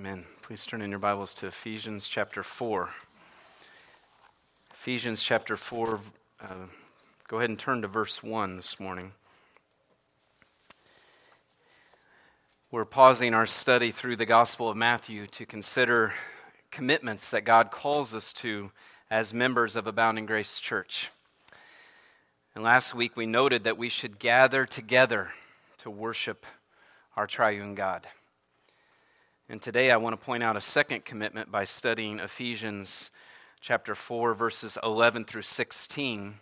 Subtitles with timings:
[0.00, 0.24] Amen.
[0.40, 2.88] Please turn in your Bibles to Ephesians chapter 4.
[4.72, 6.00] Ephesians chapter 4.
[6.40, 6.46] Uh,
[7.28, 9.12] go ahead and turn to verse 1 this morning.
[12.70, 16.14] We're pausing our study through the Gospel of Matthew to consider
[16.70, 18.72] commitments that God calls us to
[19.10, 21.10] as members of Abounding Grace Church.
[22.54, 25.32] And last week we noted that we should gather together
[25.76, 26.46] to worship
[27.18, 28.06] our triune God.
[29.50, 33.10] And today I want to point out a second commitment by studying Ephesians
[33.60, 36.36] chapter 4, verses 11 through 16.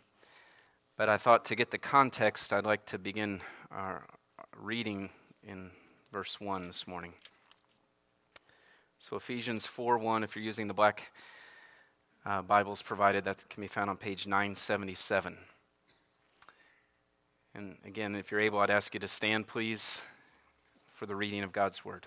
[0.98, 3.40] But I thought to get the context, I'd like to begin
[3.70, 4.04] our
[4.54, 5.08] reading
[5.42, 5.70] in
[6.12, 7.14] verse 1 this morning.
[8.98, 11.10] So, Ephesians 4 1, if you're using the black
[12.26, 15.38] uh, Bibles provided, that can be found on page 977.
[17.54, 20.02] And again, if you're able, I'd ask you to stand, please,
[20.92, 22.06] for the reading of God's Word.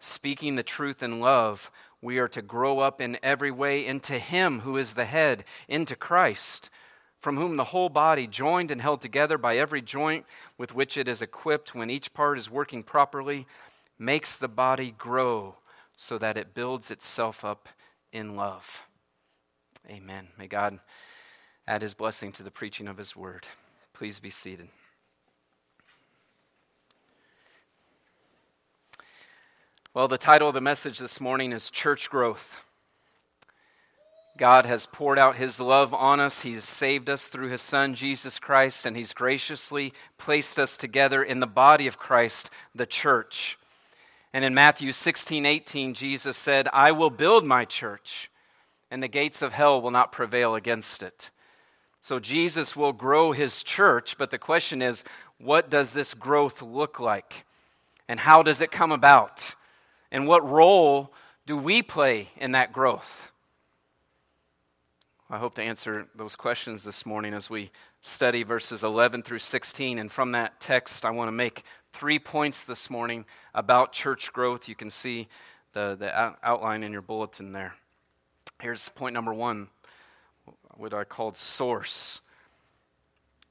[0.00, 1.70] speaking the truth in love,
[2.02, 5.94] we are to grow up in every way into Him who is the head, into
[5.94, 6.70] Christ,
[7.18, 10.24] from whom the whole body, joined and held together by every joint
[10.56, 13.46] with which it is equipped when each part is working properly,
[13.98, 15.56] makes the body grow
[15.96, 17.68] so that it builds itself up
[18.10, 18.86] in love.
[19.88, 20.28] Amen.
[20.38, 20.80] May God
[21.66, 23.46] add His blessing to the preaching of His word.
[23.92, 24.68] Please be seated.
[29.92, 32.62] Well, the title of the message this morning is Church Growth.
[34.38, 36.42] God has poured out His love on us.
[36.42, 41.40] He's saved us through His Son, Jesus Christ, and He's graciously placed us together in
[41.40, 43.58] the body of Christ, the church.
[44.32, 48.30] And in Matthew 16 18, Jesus said, I will build my church,
[48.92, 51.32] and the gates of hell will not prevail against it.
[52.00, 55.02] So Jesus will grow His church, but the question is,
[55.38, 57.44] what does this growth look like?
[58.08, 59.56] And how does it come about?
[60.12, 61.12] And what role
[61.46, 63.30] do we play in that growth?
[65.28, 67.70] I hope to answer those questions this morning as we
[68.02, 69.98] study verses 11 through 16.
[69.98, 71.62] And from that text, I want to make
[71.92, 74.68] three points this morning about church growth.
[74.68, 75.28] You can see
[75.72, 77.74] the, the outline in your bulletin there.
[78.60, 79.68] Here's point number one
[80.76, 82.22] what I called source.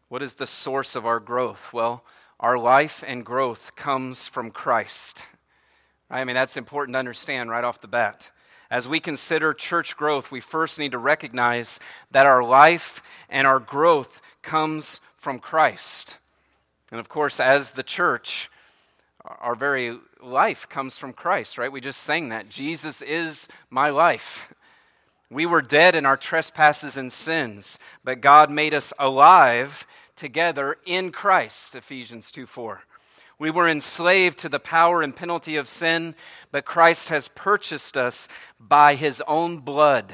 [0.08, 1.72] What is the source of our growth?
[1.72, 2.04] Well,
[2.40, 5.26] our life and growth comes from Christ.
[6.10, 8.32] I mean, that's important to understand right off the bat.
[8.72, 11.80] As we consider church growth, we first need to recognize
[12.12, 16.20] that our life and our growth comes from Christ.
[16.92, 18.50] And of course, as the church,
[19.26, 21.72] our very life comes from Christ, right?
[21.72, 22.50] We just sang that.
[22.50, 24.54] Jesus is my life.
[25.30, 29.86] We were dead in our trespasses and sins, but God made us alive
[30.16, 32.84] together in Christ, Ephesians 2 4.
[33.40, 36.14] We were enslaved to the power and penalty of sin,
[36.52, 38.28] but Christ has purchased us
[38.60, 40.14] by his own blood.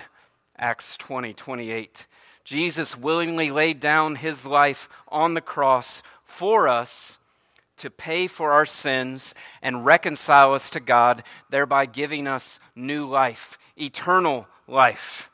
[0.57, 2.06] Acts 20 28.
[2.44, 7.18] Jesus willingly laid down his life on the cross for us
[7.77, 13.57] to pay for our sins and reconcile us to God, thereby giving us new life,
[13.75, 15.31] eternal life.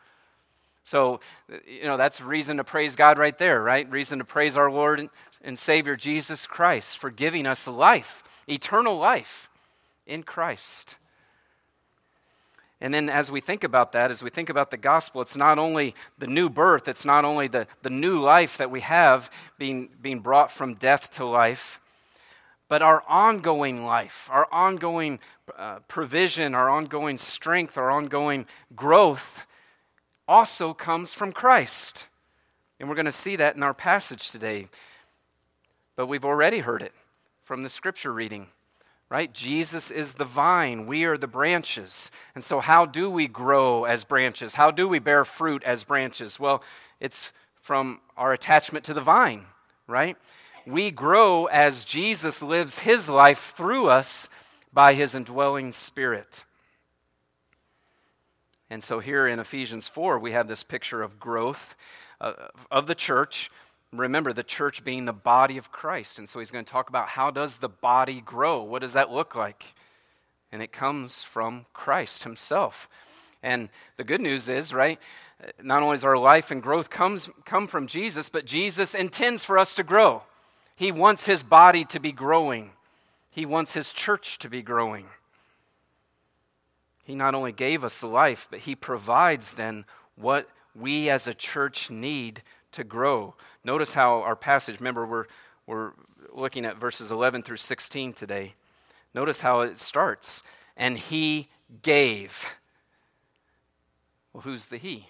[0.91, 1.21] So,
[1.65, 3.89] you know, that's reason to praise God right there, right?
[3.89, 5.07] Reason to praise our Lord
[5.41, 9.49] and Savior Jesus Christ for giving us life, eternal life
[10.05, 10.97] in Christ.
[12.81, 15.57] And then, as we think about that, as we think about the gospel, it's not
[15.57, 19.87] only the new birth, it's not only the, the new life that we have being,
[20.01, 21.79] being brought from death to life,
[22.67, 25.19] but our ongoing life, our ongoing
[25.57, 28.45] uh, provision, our ongoing strength, our ongoing
[28.75, 29.47] growth
[30.31, 32.07] also comes from Christ.
[32.79, 34.69] And we're going to see that in our passage today.
[35.97, 36.93] But we've already heard it
[37.43, 38.47] from the scripture reading
[39.11, 39.33] right?
[39.33, 42.09] Jesus is the vine, we are the branches.
[42.33, 44.53] And so, how do we grow as branches?
[44.53, 46.39] How do we bear fruit as branches?
[46.39, 46.63] Well,
[47.01, 49.47] it's from our attachment to the vine,
[49.85, 50.15] right?
[50.65, 54.29] We grow as Jesus lives his life through us
[54.71, 56.45] by his indwelling spirit.
[58.71, 61.75] And so, here in Ephesians 4, we have this picture of growth
[62.19, 62.33] uh,
[62.71, 63.51] of the church
[63.93, 66.17] remember the church being the body of Christ.
[66.17, 68.61] And so he's going to talk about how does the body grow?
[68.63, 69.75] What does that look like?
[70.51, 72.89] And it comes from Christ himself.
[73.43, 74.99] And the good news is, right,
[75.61, 79.57] not only is our life and growth comes come from Jesus, but Jesus intends for
[79.57, 80.23] us to grow.
[80.75, 82.71] He wants his body to be growing.
[83.29, 85.07] He wants his church to be growing.
[87.03, 91.89] He not only gave us life, but he provides then what we as a church
[91.89, 93.35] need to grow.
[93.63, 95.25] Notice how our passage, remember, we're,
[95.65, 95.91] we're
[96.31, 98.53] looking at verses 11 through 16 today.
[99.13, 100.43] Notice how it starts.
[100.77, 101.49] And he
[101.83, 102.55] gave.
[104.33, 105.07] Well, who's the he?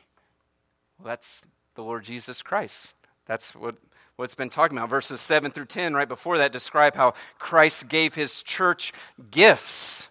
[0.98, 1.46] Well, that's
[1.76, 2.96] the Lord Jesus Christ.
[3.26, 3.76] That's what,
[4.16, 4.90] what it's been talking about.
[4.90, 8.92] Verses 7 through 10, right before that, describe how Christ gave his church
[9.30, 10.11] gifts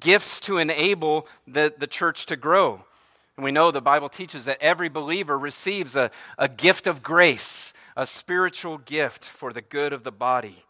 [0.00, 2.84] gifts to enable the, the church to grow.
[3.36, 7.72] And we know the Bible teaches that every believer receives a, a gift of grace,
[7.96, 10.64] a spiritual gift for the good of the body.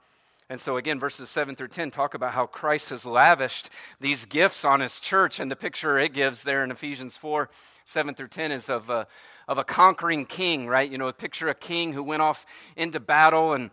[0.49, 4.65] And so, again, verses 7 through 10 talk about how Christ has lavished these gifts
[4.65, 5.41] on his church.
[5.41, 7.49] And the picture it gives there in Ephesians 4
[7.87, 9.07] 7 through 10 is of a,
[9.47, 10.91] of a conquering king, right?
[10.91, 13.71] You know, a picture of a king who went off into battle and,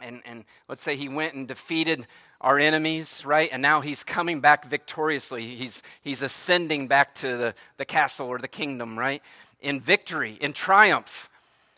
[0.00, 2.06] and, and let's say he went and defeated
[2.40, 3.48] our enemies, right?
[3.52, 5.56] And now he's coming back victoriously.
[5.56, 9.22] He's, he's ascending back to the, the castle or the kingdom, right?
[9.60, 11.30] In victory, in triumph.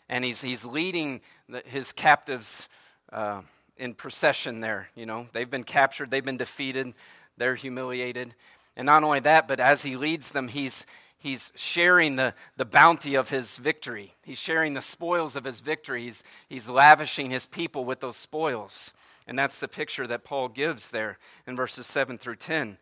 [0.09, 2.67] And he's, he's leading the, his captives
[3.11, 3.41] uh,
[3.77, 4.89] in procession there.
[4.95, 6.93] You know, they've been captured, they've been defeated,
[7.37, 8.35] they're humiliated.
[8.75, 10.85] And not only that, but as he leads them, he's,
[11.17, 14.13] he's sharing the, the bounty of his victory.
[14.23, 16.03] He's sharing the spoils of his victory.
[16.03, 18.93] He's, he's lavishing his people with those spoils.
[19.29, 22.79] And that's the picture that Paul gives there in verses 7 through 10.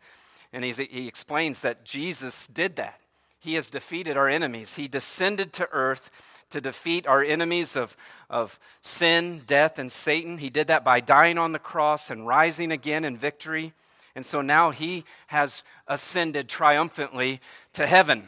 [0.50, 3.00] And he explains that Jesus did that.
[3.38, 4.76] He has defeated our enemies.
[4.76, 6.10] He descended to earth
[6.48, 7.98] to defeat our enemies of,
[8.30, 10.38] of sin, death, and Satan.
[10.38, 13.74] He did that by dying on the cross and rising again in victory.
[14.14, 17.42] And so now he has ascended triumphantly
[17.74, 18.26] to heaven,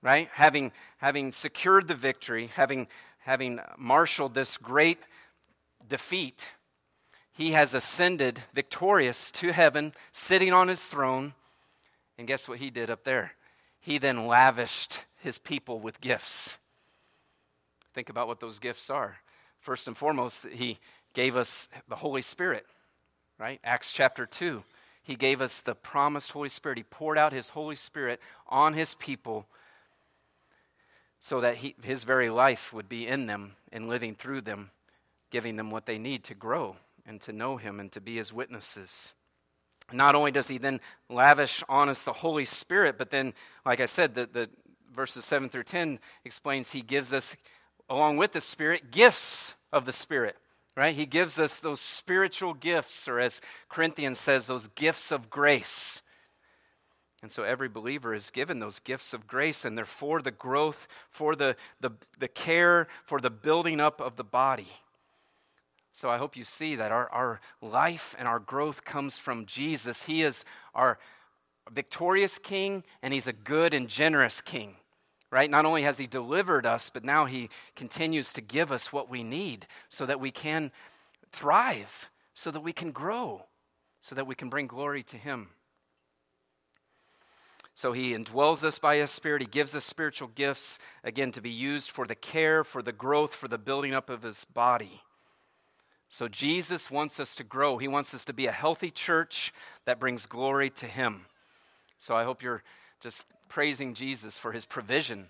[0.00, 0.30] right?
[0.32, 5.00] Having, having secured the victory, having, having marshaled this great
[5.86, 6.52] defeat
[7.36, 11.34] he has ascended victorious to heaven, sitting on his throne.
[12.16, 13.32] And guess what he did up there?
[13.78, 16.56] He then lavished his people with gifts.
[17.92, 19.18] Think about what those gifts are.
[19.60, 20.78] First and foremost, he
[21.12, 22.64] gave us the Holy Spirit,
[23.38, 23.60] right?
[23.62, 24.64] Acts chapter 2.
[25.02, 26.78] He gave us the promised Holy Spirit.
[26.78, 28.18] He poured out his Holy Spirit
[28.48, 29.46] on his people
[31.20, 34.70] so that he, his very life would be in them and living through them,
[35.30, 38.32] giving them what they need to grow and to know him and to be his
[38.32, 39.14] witnesses.
[39.92, 43.34] Not only does he then lavish on us the Holy Spirit, but then,
[43.64, 44.50] like I said, the, the
[44.94, 47.36] verses 7 through 10 explains he gives us,
[47.88, 50.36] along with the Spirit, gifts of the Spirit
[50.76, 50.94] right?
[50.94, 56.02] He gives us those spiritual gifts, or as Corinthians says, those gifts of grace.
[57.22, 60.86] And so every believer is given those gifts of grace, and they're for the growth,
[61.08, 64.68] for the, the, the care, for the building up of the body.
[65.96, 70.02] So I hope you see that our, our life and our growth comes from Jesus.
[70.02, 70.98] He is our
[71.72, 74.76] victorious king, and he's a good and generous king.
[75.30, 75.50] Right?
[75.50, 79.24] Not only has he delivered us, but now he continues to give us what we
[79.24, 80.70] need so that we can
[81.32, 83.46] thrive, so that we can grow,
[84.02, 85.48] so that we can bring glory to him.
[87.74, 89.40] So he indwells us by his spirit.
[89.40, 93.34] He gives us spiritual gifts, again, to be used for the care, for the growth,
[93.34, 95.00] for the building up of his body.
[96.08, 97.78] So Jesus wants us to grow.
[97.78, 99.52] He wants us to be a healthy church
[99.84, 101.26] that brings glory to Him.
[101.98, 102.62] So I hope you're
[103.00, 105.28] just praising Jesus for His provision,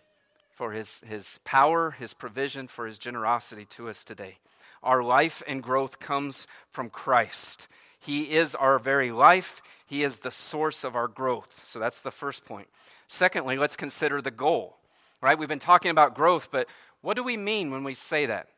[0.53, 4.39] for His, his power, His provision, for His generosity to us today.
[4.83, 7.67] Our life and growth comes from Christ.
[7.99, 9.63] He is our very life.
[9.87, 11.65] He is the source of our growth.
[11.65, 12.69] So that's the first point.
[13.09, 14.77] Secondly, let's consider the goal.
[15.21, 15.39] Right?
[15.39, 16.69] We've been talking about growth, but
[17.01, 18.49] what do we mean when we say that?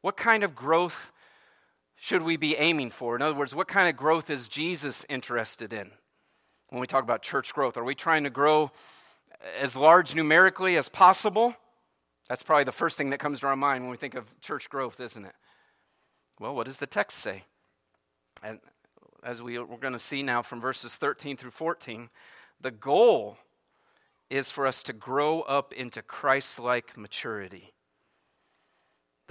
[0.00, 1.12] What kind of growth
[2.02, 3.14] should we be aiming for?
[3.14, 5.92] In other words, what kind of growth is Jesus interested in
[6.68, 7.76] when we talk about church growth?
[7.76, 8.72] Are we trying to grow
[9.60, 11.54] as large numerically as possible?
[12.28, 14.68] That's probably the first thing that comes to our mind when we think of church
[14.68, 15.34] growth, isn't it?
[16.40, 17.44] Well, what does the text say?
[18.42, 18.58] And
[19.22, 22.10] as we, we're going to see now from verses 13 through 14,
[22.60, 23.36] the goal
[24.28, 27.72] is for us to grow up into Christ like maturity.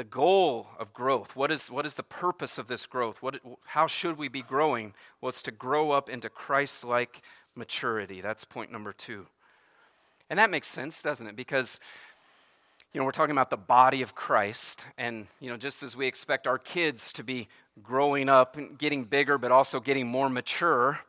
[0.02, 3.22] The goal of growth, what is, what is the purpose of this growth?
[3.22, 4.96] What, how should we be growing?
[5.22, 7.22] Well, it's to grow up into Christ like
[7.54, 8.20] maturity.
[8.20, 9.28] That's point number two.
[10.28, 11.36] And that makes sense, doesn't it?
[11.36, 11.80] Because
[12.92, 14.86] you know, we're talking about the body of Christ.
[14.98, 17.48] And, you know, just as we expect our kids to be
[17.84, 21.02] growing up and getting bigger, but also getting more mature,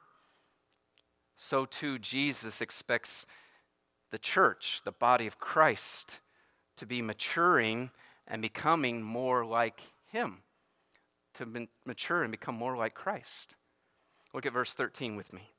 [1.39, 3.25] so too Jesus expects
[4.11, 6.21] the church, the body of Christ,
[6.77, 7.91] to be maturing
[8.33, 10.39] and becoming more like Him,
[11.35, 13.55] to mature and become more like Christ.
[14.35, 15.51] Look at verse 13 with me.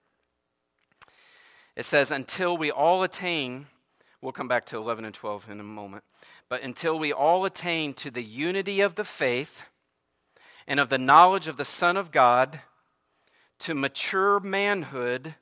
[1.77, 3.68] It says, Until we all attain
[4.24, 6.06] We'll come back to 11 and 12 in a moment.
[6.48, 9.68] But until we all attain to the unity of the faith
[10.65, 12.62] and of the knowledge of the Son of God,
[13.60, 15.36] to mature manhood,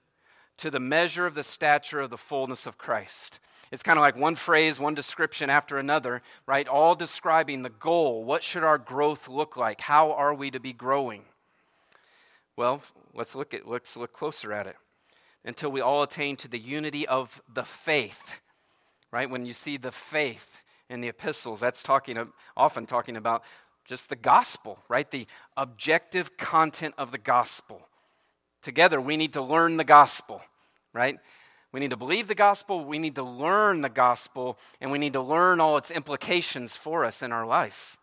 [0.61, 3.39] to the measure of the stature of the fullness of Christ.
[3.71, 6.67] It's kind of like one phrase, one description after another, right?
[6.67, 8.23] All describing the goal.
[8.23, 9.81] What should our growth look like?
[9.81, 11.23] How are we to be growing?
[12.55, 12.81] Well,
[13.13, 14.75] let's look at let's look closer at it.
[15.45, 18.39] Until we all attain to the unity of the faith
[19.11, 19.29] right?
[19.29, 22.17] When you see the faith in the epistles, that's talking
[22.57, 23.43] often talking about
[23.85, 25.09] just the gospel, right?
[25.09, 25.27] The
[25.57, 27.87] objective content of the gospel.
[28.61, 30.41] Together, we need to learn the gospel,
[30.93, 31.19] right?
[31.71, 35.13] We need to believe the gospel, we need to learn the gospel, and we need
[35.13, 37.97] to learn all its implications for us in our life.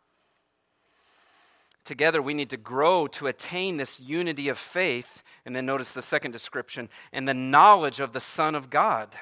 [1.89, 5.23] Together, we need to grow to attain this unity of faith.
[5.47, 9.17] And then notice the second description and the knowledge of the Son of God.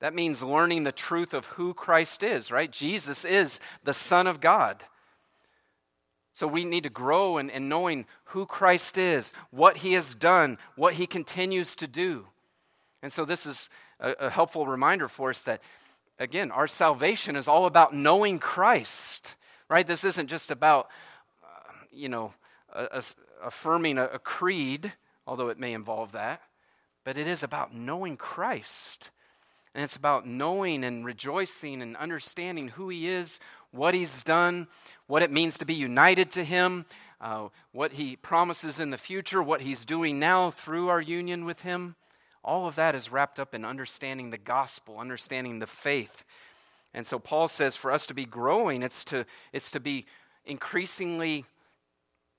[0.00, 2.70] That means learning the truth of who Christ is, right?
[2.70, 4.84] Jesus is the Son of God.
[6.34, 10.58] So we need to grow in, in knowing who Christ is, what he has done,
[10.76, 12.26] what he continues to do.
[13.04, 13.68] And so this is
[14.00, 15.60] a, a helpful reminder for us that,
[16.18, 19.34] again, our salvation is all about knowing Christ,
[19.68, 19.86] right?
[19.86, 20.88] This isn't just about,
[21.42, 22.32] uh, you know,
[22.72, 23.02] a, a,
[23.44, 24.94] affirming a creed,
[25.26, 26.40] although it may involve that,
[27.04, 29.10] but it is about knowing Christ.
[29.74, 33.38] And it's about knowing and rejoicing and understanding who He is,
[33.70, 34.66] what He's done,
[35.08, 36.86] what it means to be united to Him,
[37.20, 41.60] uh, what He promises in the future, what He's doing now through our union with
[41.60, 41.96] Him.
[42.44, 46.24] All of that is wrapped up in understanding the gospel, understanding the faith.
[46.92, 50.06] And so Paul says for us to be growing, it's to, it's to be
[50.44, 51.46] increasingly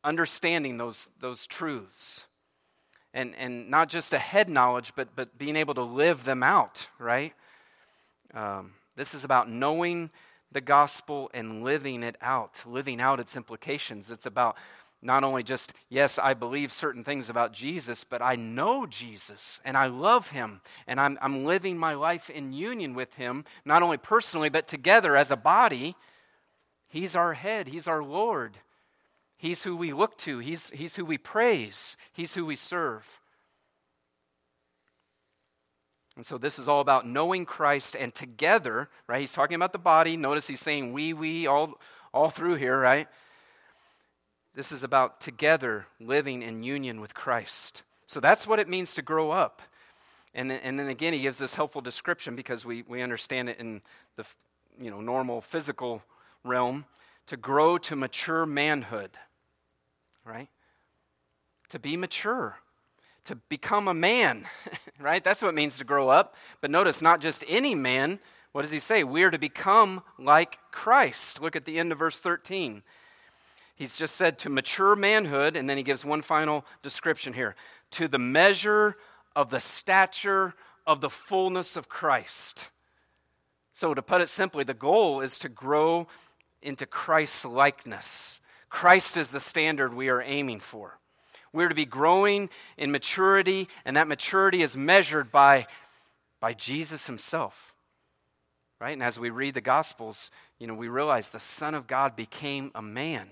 [0.04, 2.28] understanding those, those truths
[3.16, 6.88] and, and not just a head knowledge, but, but being able to live them out,
[7.00, 7.34] right?
[8.34, 10.12] Um, this is about knowing
[10.52, 14.12] the gospel and living it out, living out its implications.
[14.12, 14.58] It's about
[15.06, 19.78] not only just, yes, I believe certain things about Jesus, but I know Jesus and
[19.78, 23.98] I love him and I'm, I'm living my life in union with him, not only
[23.98, 25.96] personally, but together as a body.
[26.88, 28.58] He's our head, he's our Lord.
[29.38, 33.20] He's who we look to, He's, he's who we praise, He's who we serve.
[36.16, 39.20] And so this is all about knowing Christ and together, right?
[39.20, 40.16] He's talking about the body.
[40.16, 41.78] Notice he's saying we, we, all,
[42.14, 43.10] all through here, right?
[44.56, 47.84] This is about together living in union with Christ.
[48.08, 49.62] So that's what it means to grow up.
[50.34, 53.60] And then, and then again, he gives this helpful description because we, we understand it
[53.60, 53.82] in
[54.16, 54.26] the
[54.80, 56.02] you know, normal physical
[56.44, 56.86] realm
[57.28, 59.12] to grow to mature manhood
[60.26, 60.50] right?
[61.70, 62.58] To be mature,
[63.26, 64.46] to become a man,
[65.00, 65.24] right?
[65.24, 66.36] That's what it means to grow up.
[66.60, 68.20] But notice, not just any man.
[68.52, 69.04] What does he say?
[69.04, 71.42] We are to become like Christ.
[71.42, 72.84] Look at the end of verse 13.
[73.76, 77.56] He's just said to mature manhood, and then he gives one final description here
[77.92, 78.96] to the measure
[79.36, 80.54] of the stature
[80.88, 82.70] of the fullness of Christ.
[83.74, 86.08] So, to put it simply, the goal is to grow
[86.62, 88.40] into Christ's likeness.
[88.70, 90.98] Christ is the standard we are aiming for.
[91.52, 95.68] We're to be growing in maturity, and that maturity is measured by,
[96.40, 97.74] by Jesus himself.
[98.80, 98.94] Right?
[98.94, 102.72] And as we read the Gospels, you know, we realize the Son of God became
[102.76, 103.30] a man.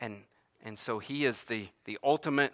[0.00, 0.22] And,
[0.62, 2.52] And so he is the, the ultimate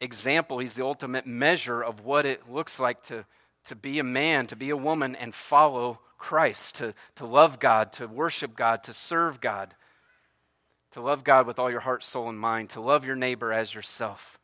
[0.00, 3.24] example, he's the ultimate measure of what it looks like to,
[3.64, 7.92] to be a man, to be a woman, and follow Christ, to, to love God,
[7.94, 9.74] to worship God, to serve God,
[10.92, 13.74] to love God with all your heart, soul, and mind, to love your neighbor as
[13.74, 14.38] yourself.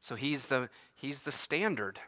[0.00, 1.98] So he's the, he's the standard.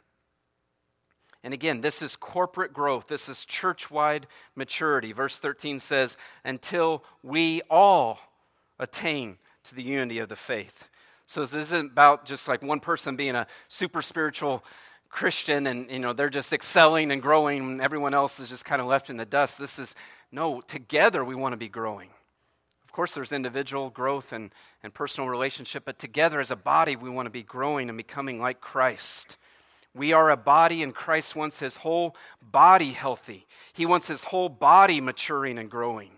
[1.43, 3.09] And again, this is corporate growth.
[3.09, 5.13] This is church wide maturity.
[5.13, 8.21] Verse 13 says, until we all
[8.79, 9.39] attain
[9.71, 10.89] to the unity of the faith.
[11.27, 14.65] So this isn't about just like one person being a super spiritual
[15.09, 18.81] Christian and you know they're just excelling and growing and everyone else is just kind
[18.81, 19.59] of left in the dust.
[19.59, 19.97] This is
[20.33, 22.11] no, together we want to be growing.
[22.85, 27.11] Of course, there's individual growth and, and personal relationship, but together as a body, we
[27.11, 29.37] want to be growing and becoming like Christ.
[29.95, 33.47] We are a body, and Christ wants his whole body healthy.
[33.73, 36.11] He wants his whole body maturing and growing.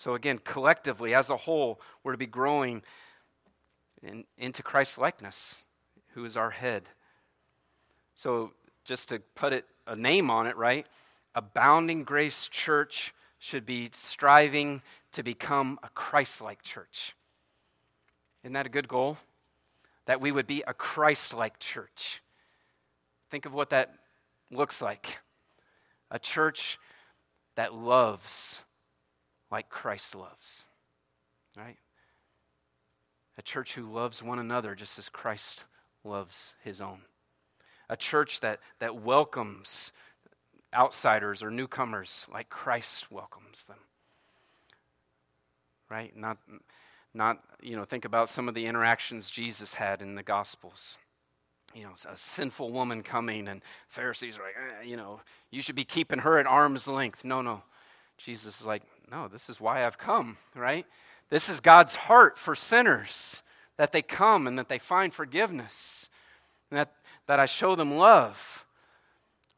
[0.00, 2.82] So, again, collectively, as a whole, we're to be growing
[4.02, 5.58] in, into Christ's likeness,
[6.14, 6.88] who is our head.
[8.14, 10.86] So, just to put it a name on it, right?
[11.34, 14.80] Abounding Grace Church should be striving
[15.12, 17.14] to become a Christ like church.
[18.42, 19.18] Isn't that a good goal?
[20.06, 22.22] That we would be a Christ like church.
[23.30, 23.92] Think of what that
[24.50, 25.18] looks like
[26.10, 26.78] a church
[27.54, 28.62] that loves
[29.50, 30.64] like Christ loves,
[31.56, 31.76] right?
[33.38, 35.64] A church who loves one another just as Christ
[36.04, 37.02] loves his own.
[37.88, 39.92] A church that, that welcomes
[40.74, 43.78] outsiders or newcomers like Christ welcomes them.
[45.88, 46.16] Right?
[46.16, 46.38] Not,
[47.12, 50.96] not, you know, think about some of the interactions Jesus had in the Gospels
[51.74, 55.76] you know, a sinful woman coming, and Pharisees are like, eh, you know, you should
[55.76, 57.24] be keeping her at arm's length.
[57.24, 57.62] No, no.
[58.18, 60.86] Jesus is like, no, this is why I've come, right?
[61.28, 63.42] This is God's heart for sinners,
[63.76, 66.10] that they come and that they find forgiveness,
[66.70, 66.92] and that,
[67.26, 68.64] that I show them love.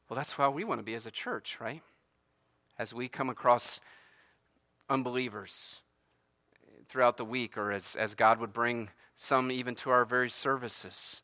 [0.09, 1.83] Well, that's why we want to be as a church, right?
[2.79, 3.81] As we come across
[4.89, 5.83] unbelievers
[6.89, 11.23] throughout the week, or as, as God would bring some even to our very services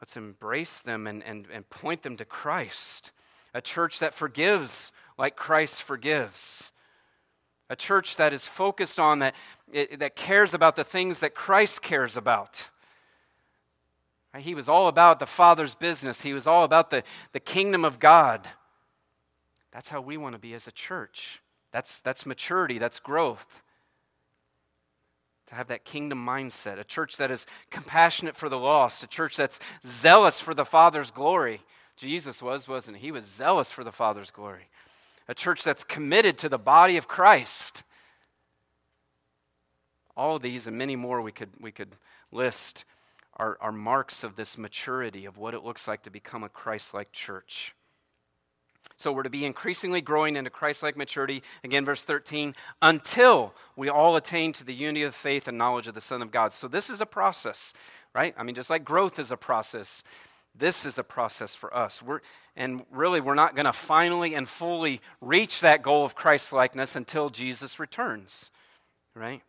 [0.00, 3.12] Let's embrace them and, and, and point them to Christ.
[3.54, 6.72] A church that forgives like Christ forgives.
[7.68, 9.34] A church that is focused on that,
[9.98, 12.70] that cares about the things that Christ cares about.
[14.38, 17.02] He was all about the Father's business, he was all about the,
[17.32, 18.46] the kingdom of God.
[19.72, 21.42] That's how we want to be as a church.
[21.72, 23.62] That's, that's maturity, that's growth
[25.46, 29.36] to have that kingdom mindset, a church that is compassionate for the lost, a church
[29.36, 31.62] that's zealous for the Father's glory.
[31.96, 33.06] Jesus was, wasn't he?
[33.06, 34.68] He was zealous for the Father's glory.
[35.28, 37.82] A church that's committed to the body of Christ.
[40.16, 41.96] All of these and many more we could, we could
[42.32, 42.84] list
[43.36, 46.94] are, are marks of this maturity of what it looks like to become a Christ
[46.94, 47.74] like church.
[48.96, 51.42] So we're to be increasingly growing into Christ like maturity.
[51.62, 55.94] Again, verse 13, until we all attain to the unity of faith and knowledge of
[55.94, 56.54] the Son of God.
[56.54, 57.74] So this is a process,
[58.14, 58.34] right?
[58.38, 60.02] I mean, just like growth is a process,
[60.54, 62.02] this is a process for us.
[62.02, 62.20] We're,
[62.56, 66.96] and really, we're not going to finally and fully reach that goal of Christ likeness
[66.96, 68.50] until Jesus returns,
[69.14, 69.42] right?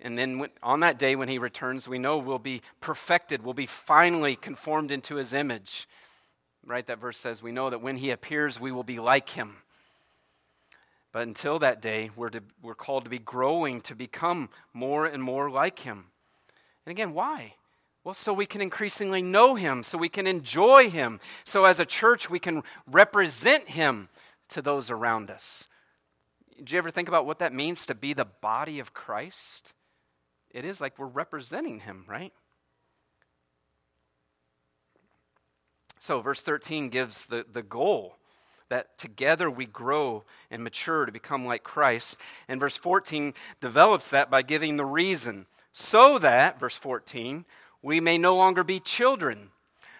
[0.00, 3.66] And then on that day when he returns, we know we'll be perfected, we'll be
[3.66, 5.88] finally conformed into his image
[6.68, 6.86] right?
[6.86, 9.56] That verse says, We know that when he appears, we will be like him.
[11.12, 15.22] But until that day, we're, to, we're called to be growing to become more and
[15.22, 16.06] more like him.
[16.84, 17.54] And again, why?
[18.08, 21.84] Well, so we can increasingly know him, so we can enjoy him, so as a
[21.84, 24.08] church we can represent him
[24.48, 25.68] to those around us.
[26.64, 29.74] Do you ever think about what that means to be the body of Christ?
[30.50, 32.32] It is like we're representing him, right?
[35.98, 38.16] So, verse 13 gives the, the goal
[38.70, 42.16] that together we grow and mature to become like Christ.
[42.48, 45.44] And verse 14 develops that by giving the reason.
[45.74, 47.44] So that, verse 14,
[47.82, 49.50] we may no longer be children,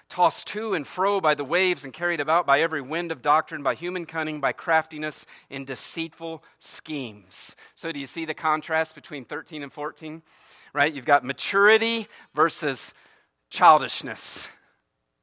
[0.09, 3.62] tossed to and fro by the waves and carried about by every wind of doctrine,
[3.62, 7.55] by human cunning, by craftiness in deceitful schemes.
[7.75, 10.23] So, do you see the contrast between 13 and 14?
[10.73, 10.93] Right?
[10.93, 12.95] You've got maturity versus
[13.51, 14.49] childishness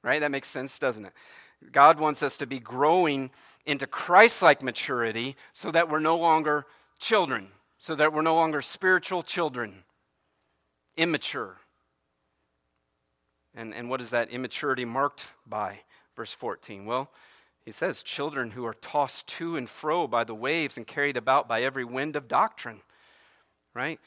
[0.05, 0.21] right?
[0.21, 1.13] That makes sense, doesn't it?
[1.71, 3.31] God wants us to be growing
[3.65, 6.67] into Christ like maturity so that we're no longer
[6.99, 9.83] children, so that we're no longer spiritual children,
[10.95, 11.57] immature.
[13.55, 15.79] And, and what is that immaturity marked by?
[16.15, 16.85] Verse 14.
[16.85, 17.09] Well,
[17.63, 21.47] he says, children who are tossed to and fro by the waves and carried about
[21.47, 22.81] by every wind of doctrine,
[23.73, 23.99] right?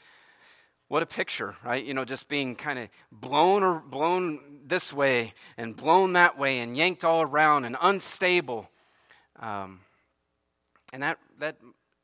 [0.89, 1.85] what a picture, right?
[1.85, 6.59] You know, just being kind of blown or blown this way and blown that way
[6.59, 8.69] and yanked all around and unstable.
[9.39, 9.81] Um,
[10.91, 11.57] and that, that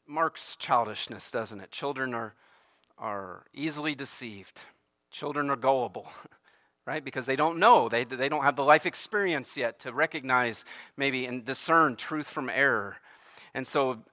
[0.07, 1.71] marks childishness, doesn't it?
[1.71, 2.35] Children are,
[2.99, 4.61] are easily deceived,
[5.11, 6.07] children are gullible.
[6.85, 7.03] Right?
[7.03, 7.89] Because they don't know.
[7.89, 12.49] They, they don't have the life experience yet to recognize maybe and discern truth from
[12.49, 12.97] error.
[13.55, 14.03] And so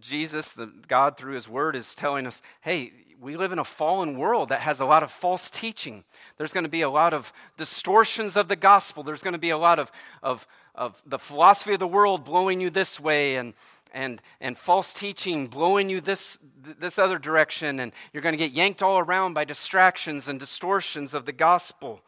[0.00, 4.16] Jesus, the God through his word, is telling us, hey, we live in a fallen
[4.18, 6.04] world that has a lot of false teaching.
[6.36, 9.02] There's going to be a lot of distortions of the gospel.
[9.02, 9.90] There's going to be a lot of,
[10.22, 13.54] of, of the philosophy of the world blowing you this way and,
[13.94, 17.80] and, and false teaching blowing you this, this other direction.
[17.80, 22.02] And you're going to get yanked all around by distractions and distortions of the gospel.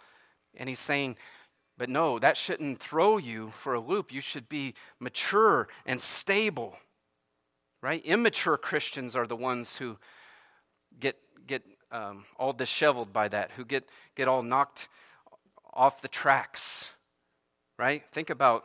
[0.57, 1.17] And he's saying,
[1.79, 4.13] but no, that shouldn't throw you for a loop.
[4.13, 6.77] You should be mature and stable,
[7.83, 8.05] right?
[8.05, 9.97] Immature Christians are the ones who
[10.99, 14.89] get, get um, all disheveled by that, who get, get all knocked
[15.73, 16.93] off the tracks,
[17.79, 18.03] right?
[18.11, 18.65] Think about,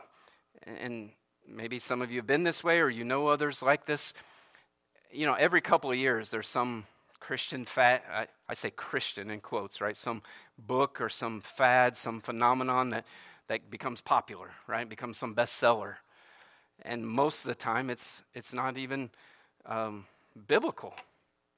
[0.66, 1.10] and
[1.48, 4.12] maybe some of you have been this way or you know others like this.
[5.10, 6.86] You know, every couple of years there's some
[7.20, 9.96] Christian fad, I, I say Christian in quotes, right?
[9.96, 10.22] Some
[10.58, 13.06] book or some fad, some phenomenon that,
[13.46, 14.88] that becomes popular, right?
[14.88, 15.96] Becomes some bestseller.
[16.84, 19.10] And most of the time it's, it's not even
[19.66, 20.06] um,
[20.48, 20.94] biblical.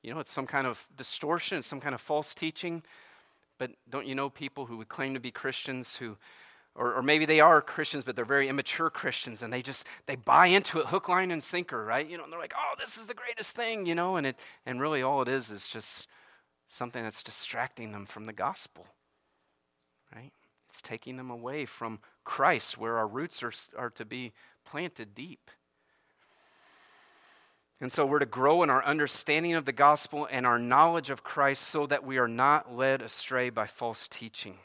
[0.03, 2.83] You know, it's some kind of distortion, some kind of false teaching.
[3.57, 6.19] But don't you know people who would claim to be Christians who,
[6.77, 10.17] or, or maybe they are Christians, but they're very immature Christians and they just, they
[10.17, 12.09] buy into it hook, line, and sinker, right?
[12.09, 14.37] You know, and they're like, oh, this is the greatest thing, you know, and it,
[14.67, 16.07] and really all it is is just
[16.69, 18.87] something that's distracting them from the gospel,
[20.15, 20.33] right?
[20.69, 24.33] It's taking them away from Christ, where our roots are, are to be
[24.65, 25.51] planted deep.
[27.81, 31.23] And so we're to grow in our understanding of the gospel and our knowledge of
[31.23, 34.59] Christ so that we are not led astray by false teaching.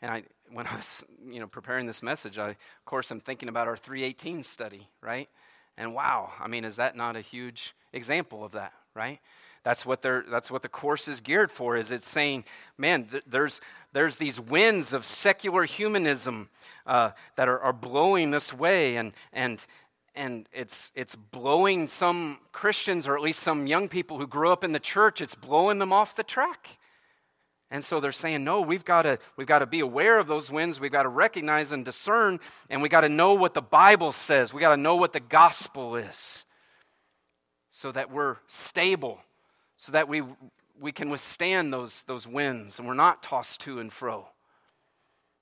[0.00, 3.48] And I, when I was, you know, preparing this message, I, of course, I'm thinking
[3.48, 5.28] about our 318 study, right?
[5.76, 9.20] And wow, I mean, is that not a huge example of that, right?
[9.62, 11.76] That's what they're, that's what the course is geared for.
[11.76, 12.44] Is it's saying,
[12.78, 13.60] man, th- there's
[13.92, 16.48] there's these winds of secular humanism
[16.86, 19.66] uh, that are, are blowing this way, and and
[20.14, 24.64] and it's, it's blowing some Christians, or at least some young people who grew up
[24.64, 26.78] in the church, it's blowing them off the track.
[27.70, 30.50] And so they're saying, no, we've got to we've got to be aware of those
[30.50, 30.80] winds.
[30.80, 34.52] We've got to recognize and discern, and we got to know what the Bible says.
[34.52, 36.46] We got to know what the gospel is,
[37.70, 39.20] so that we're stable,
[39.76, 40.22] so that we
[40.80, 44.28] we can withstand those those winds, and we're not tossed to and fro.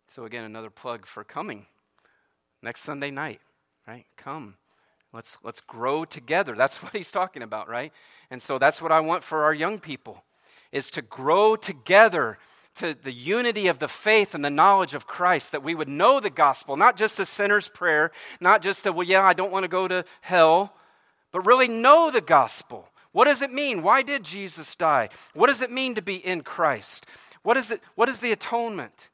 [0.08, 1.66] So again, another plug for coming
[2.62, 3.40] next Sunday night
[3.88, 4.04] right?
[4.16, 4.54] Come.
[5.12, 6.54] Let's, let's grow together.
[6.54, 7.92] That's what he's talking about, right?
[8.30, 10.22] And so that's what I want for our young people
[10.72, 12.38] is to grow together
[12.76, 16.20] to the unity of the faith and the knowledge of Christ, that we would know
[16.20, 19.64] the gospel, not just a sinner's prayer, not just a, well, yeah, I don't want
[19.64, 20.74] to go to hell,
[21.32, 22.88] but really know the gospel.
[23.12, 23.82] What does it mean?
[23.82, 25.08] Why did Jesus die?
[25.34, 27.04] What does it mean to be in Christ?
[27.42, 27.80] What is it?
[27.94, 29.10] What is the atonement?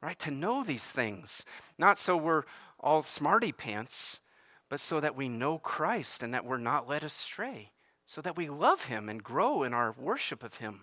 [0.00, 0.18] Right?
[0.20, 1.44] To know these things.
[1.78, 2.44] Not so we're
[2.80, 4.20] all smarty pants,
[4.68, 7.72] but so that we know Christ and that we're not led astray,
[8.06, 10.82] so that we love Him and grow in our worship of Him.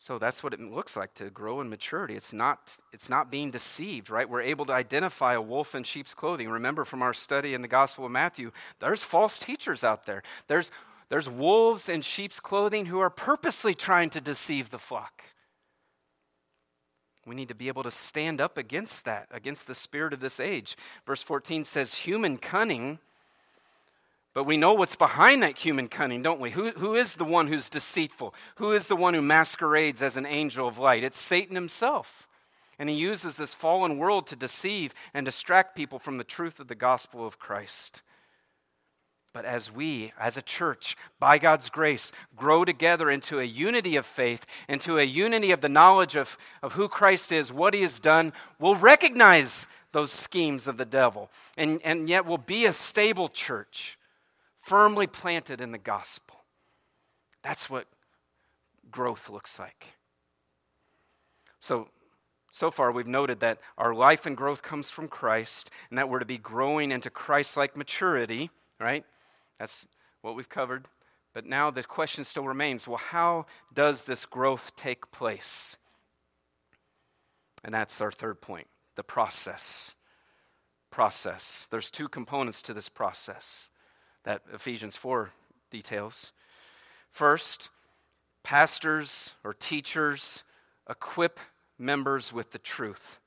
[0.00, 2.14] So that's what it looks like to grow in maturity.
[2.14, 4.28] It's not, it's not being deceived, right?
[4.28, 6.48] We're able to identify a wolf in sheep's clothing.
[6.48, 10.22] Remember from our study in the Gospel of Matthew, there's false teachers out there.
[10.46, 10.70] There's,
[11.10, 15.24] there's wolves in sheep's clothing who are purposely trying to deceive the flock.
[17.28, 20.40] We need to be able to stand up against that, against the spirit of this
[20.40, 20.76] age.
[21.06, 22.98] Verse 14 says, human cunning,
[24.34, 26.50] but we know what's behind that human cunning, don't we?
[26.50, 28.34] Who, who is the one who's deceitful?
[28.56, 31.02] Who is the one who masquerades as an angel of light?
[31.02, 32.28] It's Satan himself.
[32.78, 36.68] And he uses this fallen world to deceive and distract people from the truth of
[36.68, 38.02] the gospel of Christ.
[39.38, 44.04] But as we, as a church, by God's grace, grow together into a unity of
[44.04, 48.00] faith, into a unity of the knowledge of, of who Christ is, what he has
[48.00, 51.30] done, we'll recognize those schemes of the devil.
[51.56, 53.96] And, and yet we'll be a stable church,
[54.60, 56.40] firmly planted in the gospel.
[57.44, 57.86] That's what
[58.90, 59.98] growth looks like.
[61.60, 61.90] So,
[62.50, 66.18] so far, we've noted that our life and growth comes from Christ, and that we're
[66.18, 69.04] to be growing into Christ like maturity, right?
[69.58, 69.86] That's
[70.22, 70.86] what we've covered.
[71.34, 75.76] But now the question still remains well, how does this growth take place?
[77.64, 78.66] And that's our third point
[78.96, 79.94] the process.
[80.90, 81.68] Process.
[81.70, 83.68] There's two components to this process
[84.24, 85.30] that Ephesians 4
[85.70, 86.32] details.
[87.10, 87.70] First,
[88.42, 90.44] pastors or teachers
[90.88, 91.38] equip
[91.78, 93.20] members with the truth.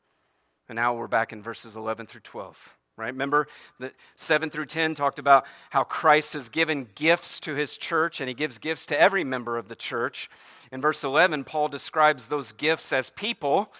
[0.67, 3.11] And now we're back in verses 11 through 12 right?
[3.11, 3.47] Remember
[3.79, 8.29] that 7 through 10 talked about how Christ has given gifts to his church and
[8.29, 10.29] he gives gifts to every member of the church.
[10.71, 13.73] In verse 11, Paul describes those gifts as people.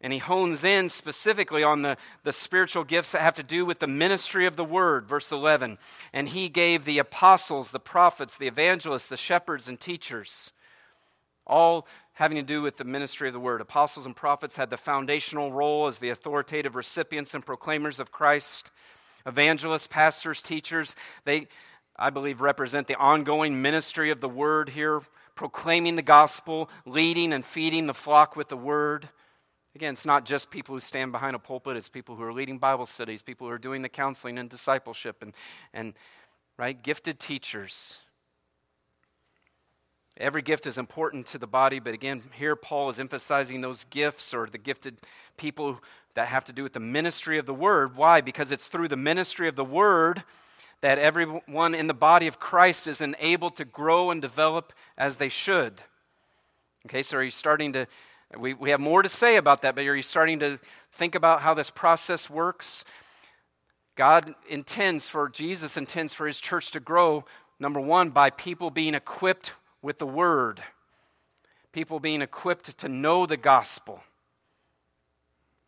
[0.00, 3.78] And he hones in specifically on the, the spiritual gifts that have to do with
[3.78, 5.78] the ministry of the word, verse 11.
[6.12, 10.52] And he gave the apostles, the prophets, the evangelists, the shepherds, and teachers,
[11.46, 13.60] all having to do with the ministry of the word.
[13.60, 18.70] Apostles and prophets had the foundational role as the authoritative recipients and proclaimers of Christ.
[19.26, 21.46] Evangelists, pastors, teachers, they,
[21.94, 25.02] I believe, represent the ongoing ministry of the word here,
[25.34, 29.10] proclaiming the gospel, leading and feeding the flock with the word.
[29.74, 32.56] Again, it's not just people who stand behind a pulpit, it's people who are leading
[32.56, 35.34] Bible studies, people who are doing the counseling and discipleship, and,
[35.74, 35.92] and
[36.56, 38.00] right, gifted teachers.
[40.18, 44.32] Every gift is important to the body, but again, here Paul is emphasizing those gifts
[44.32, 44.96] or the gifted
[45.36, 45.80] people
[46.14, 47.96] that have to do with the ministry of the word.
[47.96, 48.22] Why?
[48.22, 50.22] Because it's through the ministry of the word
[50.80, 55.28] that everyone in the body of Christ is enabled to grow and develop as they
[55.28, 55.82] should.
[56.86, 57.86] Okay, so are you starting to,
[58.38, 60.58] we, we have more to say about that, but are you starting to
[60.92, 62.86] think about how this process works?
[63.96, 67.24] God intends for, Jesus intends for his church to grow,
[67.58, 70.62] number one, by people being equipped with the word,
[71.72, 74.02] people being equipped to know the gospel.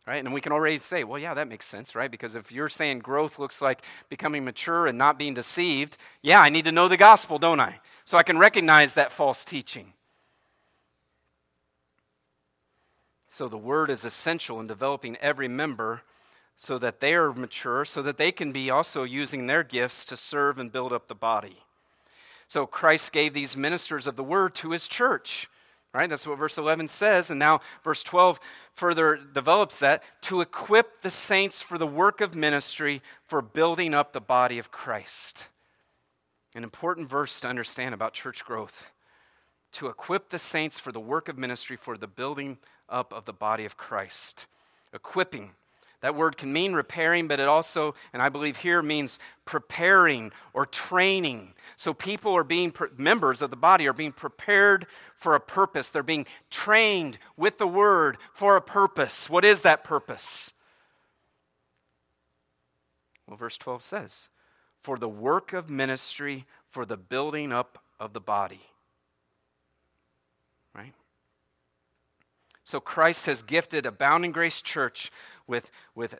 [0.07, 0.23] Right?
[0.25, 2.09] And we can already say, well, yeah, that makes sense, right?
[2.09, 6.49] Because if you're saying growth looks like becoming mature and not being deceived, yeah, I
[6.49, 7.79] need to know the gospel, don't I?
[8.05, 9.93] So I can recognize that false teaching.
[13.27, 16.01] So the word is essential in developing every member
[16.57, 20.17] so that they are mature, so that they can be also using their gifts to
[20.17, 21.63] serve and build up the body.
[22.49, 25.47] So Christ gave these ministers of the word to his church.
[25.93, 26.09] Right?
[26.09, 27.29] That's what verse 11 says.
[27.31, 28.39] And now verse 12
[28.73, 34.13] further develops that to equip the saints for the work of ministry for building up
[34.13, 35.47] the body of Christ.
[36.55, 38.91] An important verse to understand about church growth.
[39.73, 42.57] To equip the saints for the work of ministry for the building
[42.87, 44.47] up of the body of Christ.
[44.91, 45.51] Equipping.
[46.01, 50.65] That word can mean repairing, but it also, and I believe here, means preparing or
[50.65, 51.53] training.
[51.75, 55.89] So people are being, members of the body are being prepared for a purpose.
[55.89, 59.29] They're being trained with the word for a purpose.
[59.29, 60.53] What is that purpose?
[63.27, 64.29] Well, verse 12 says,
[64.79, 68.61] for the work of ministry, for the building up of the body.
[72.69, 75.09] So Christ has gifted Abounding Grace Church
[75.47, 76.19] with, with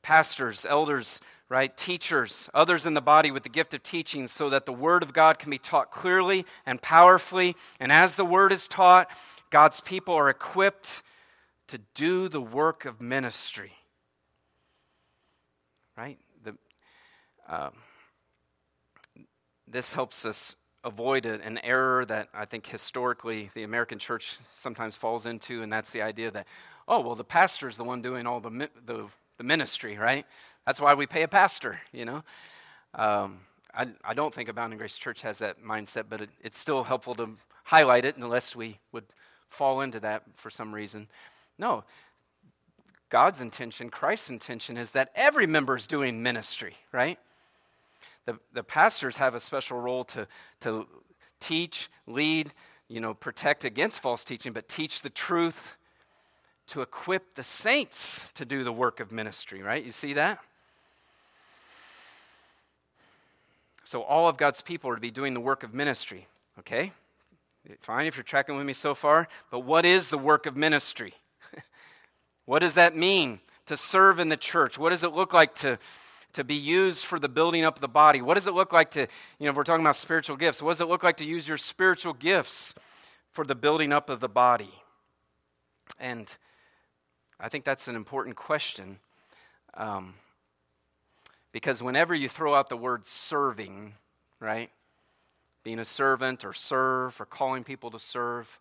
[0.00, 4.64] pastors, elders, right, teachers, others in the body with the gift of teaching so that
[4.64, 7.54] the Word of God can be taught clearly and powerfully.
[7.78, 9.10] And as the Word is taught,
[9.50, 11.02] God's people are equipped
[11.68, 13.72] to do the work of ministry.
[15.98, 16.18] Right?
[16.42, 16.56] The,
[17.46, 17.70] uh,
[19.68, 25.26] this helps us avoid an error that I think historically the American church sometimes falls
[25.26, 26.46] into, and that's the idea that,
[26.88, 30.26] oh, well, the pastor's the one doing all the, the, the ministry, right?
[30.66, 32.24] That's why we pay a pastor, you know?
[32.94, 33.40] Um,
[33.74, 37.14] I, I don't think Abounding Grace Church has that mindset, but it, it's still helpful
[37.16, 39.04] to highlight it unless we would
[39.48, 41.08] fall into that for some reason.
[41.58, 41.84] No,
[43.10, 47.18] God's intention, Christ's intention is that every member is doing ministry, right?
[48.30, 50.28] The, the pastors have a special role to,
[50.60, 50.86] to
[51.40, 52.52] teach, lead,
[52.86, 55.76] you know, protect against false teaching, but teach the truth
[56.68, 59.84] to equip the saints to do the work of ministry, right?
[59.84, 60.38] You see that?
[63.82, 66.28] So, all of God's people are to be doing the work of ministry,
[66.60, 66.92] okay?
[67.80, 71.14] Fine if you're tracking with me so far, but what is the work of ministry?
[72.44, 74.78] what does that mean to serve in the church?
[74.78, 75.80] What does it look like to
[76.32, 78.22] to be used for the building up of the body?
[78.22, 80.72] What does it look like to, you know, if we're talking about spiritual gifts, what
[80.72, 82.74] does it look like to use your spiritual gifts
[83.30, 84.72] for the building up of the body?
[85.98, 86.32] And
[87.38, 88.98] I think that's an important question.
[89.74, 90.14] Um,
[91.52, 93.94] because whenever you throw out the word serving,
[94.38, 94.70] right?
[95.64, 98.60] Being a servant or serve or calling people to serve,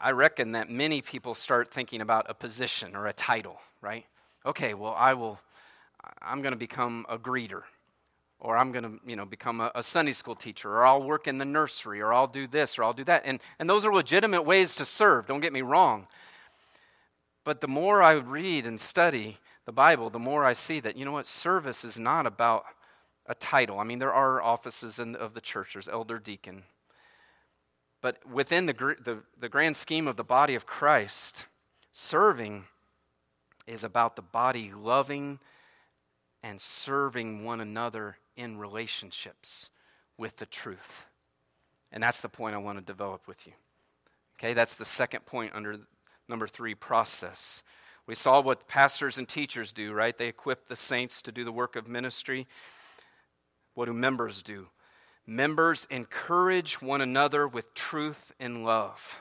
[0.00, 4.06] I reckon that many people start thinking about a position or a title, right?
[4.46, 5.40] Okay, well, I will
[6.22, 7.62] I'm going to become a greeter,
[8.40, 11.26] or I'm going to, you know, become a, a, Sunday school teacher, or I'll work
[11.26, 13.22] in the nursery, or I'll do this, or I'll do that.
[13.24, 16.06] And, and those are legitimate ways to serve, don't get me wrong.
[17.44, 21.04] But the more I read and study the Bible, the more I see that, you
[21.04, 22.64] know what, service is not about
[23.26, 23.78] a title.
[23.78, 26.64] I mean, there are offices in, of the church, there's elder deacon.
[28.00, 31.46] But within the, the, the grand scheme of the body of Christ,
[31.92, 32.64] serving
[33.66, 35.40] is about the body loving
[36.42, 39.70] and serving one another in relationships
[40.16, 41.06] with the truth.
[41.90, 43.52] And that's the point I want to develop with you.
[44.38, 45.78] Okay, that's the second point under
[46.28, 47.62] number three process.
[48.06, 50.16] We saw what pastors and teachers do, right?
[50.16, 52.46] They equip the saints to do the work of ministry.
[53.74, 54.68] What do members do?
[55.26, 59.20] Members encourage one another with truth and love.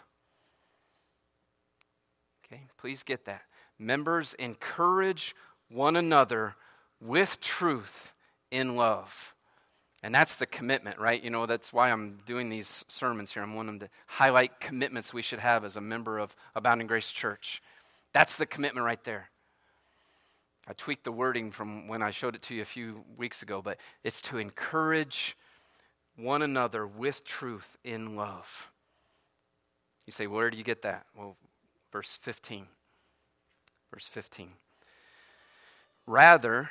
[2.45, 3.41] Okay, please get that.
[3.77, 5.35] Members encourage
[5.69, 6.55] one another
[7.01, 8.13] with truth
[8.51, 9.33] in love.
[10.03, 11.21] And that's the commitment, right?
[11.21, 13.43] You know, that's why I'm doing these sermons here.
[13.43, 17.61] I'm wanting to highlight commitments we should have as a member of Abounding Grace Church.
[18.13, 19.29] That's the commitment right there.
[20.67, 23.61] I tweaked the wording from when I showed it to you a few weeks ago,
[23.61, 25.35] but it's to encourage
[26.15, 28.71] one another with truth in love.
[30.05, 31.05] You say, where do you get that?
[31.17, 31.35] Well,
[31.91, 32.67] verse 15.
[33.91, 34.51] Verse 15.
[36.05, 36.69] Rather,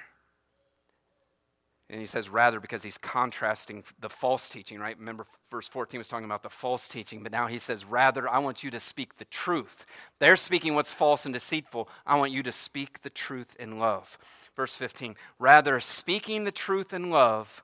[1.88, 4.98] and he says rather because he's contrasting the false teaching, right?
[4.98, 8.38] Remember, verse 14 was talking about the false teaching, but now he says, rather, I
[8.38, 9.86] want you to speak the truth.
[10.18, 11.88] They're speaking what's false and deceitful.
[12.04, 14.18] I want you to speak the truth in love.
[14.56, 17.62] Verse 15, rather, speaking the truth in love,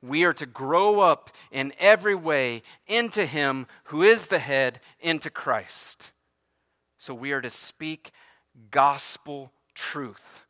[0.00, 5.28] we are to grow up in every way into Him who is the head, into
[5.28, 6.12] Christ.
[6.96, 8.12] So we are to speak
[8.70, 10.46] gospel truth.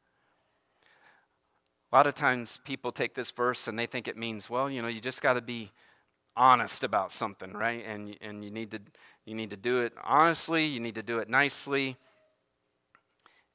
[1.90, 4.82] A lot of times people take this verse and they think it means, well, you
[4.82, 5.72] know, you just got to be
[6.36, 7.84] honest about something, right?
[7.86, 8.80] And, and you, need to,
[9.24, 11.96] you need to do it honestly, you need to do it nicely.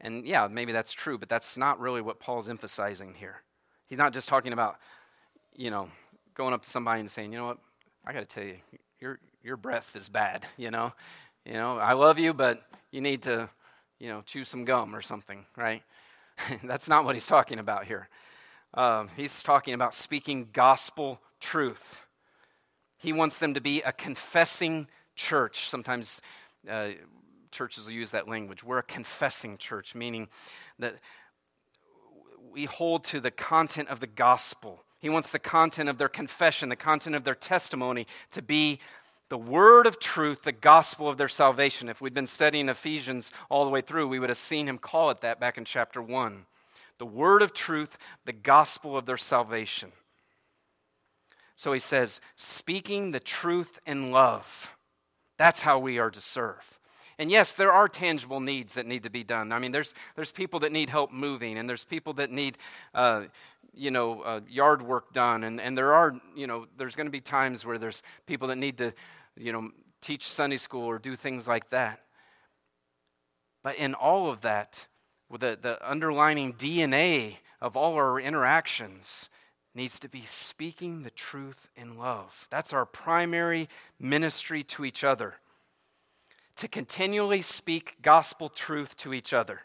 [0.02, 3.44] And yeah, maybe that's true, but that's not really what Paul's emphasizing here.
[3.88, 4.78] He's not just talking about
[5.56, 5.90] you know,
[6.34, 7.58] going up to somebody and saying, you know what,
[8.06, 8.58] I got to tell you,
[9.00, 10.46] your your breath is bad.
[10.58, 10.94] You know,
[11.46, 13.50] you know, I love you, but you need to,
[14.00, 15.84] you know, chew some gum or something, right?
[16.64, 18.10] That's not what he's talking about here.
[18.74, 22.06] Uh, he's talking about speaking gospel truth.
[22.98, 25.70] He wants them to be a confessing church.
[25.70, 26.22] Sometimes
[26.70, 26.90] uh,
[27.52, 28.64] churches will use that language.
[28.64, 30.30] We're a confessing church, meaning
[30.80, 30.96] that
[32.52, 34.84] we hold to the content of the gospel.
[35.00, 38.80] He wants the content of their confession, the content of their testimony to be
[39.34, 41.90] the word of truth, the gospel of their salvation.
[41.90, 45.10] If we'd been studying Ephesians all the way through, we would have seen him call
[45.10, 46.46] it that back in chapter 1.
[47.00, 49.92] The word of truth, the gospel of their salvation.
[51.56, 54.76] So he says, speaking the truth in love.
[55.40, 56.78] That's how we are to serve.
[57.18, 59.52] And yes, there are tangible needs that need to be done.
[59.52, 62.60] I mean, there's, there's people that need help moving, and there's people that need,
[62.94, 63.24] uh,
[63.74, 65.44] you know, uh, yard work done.
[65.44, 68.58] And, and there are, you know, there's going to be times where there's people that
[68.58, 68.94] need to,
[69.38, 72.02] you know, teach Sunday school or do things like that.
[73.64, 74.88] But in all of that,
[75.32, 79.30] the, the underlining DNA of all our interactions
[79.74, 82.48] needs to be speaking the truth in love.
[82.52, 83.70] That's our primary
[84.00, 85.36] ministry to each other.
[86.58, 89.62] To continually speak gospel truth to each other.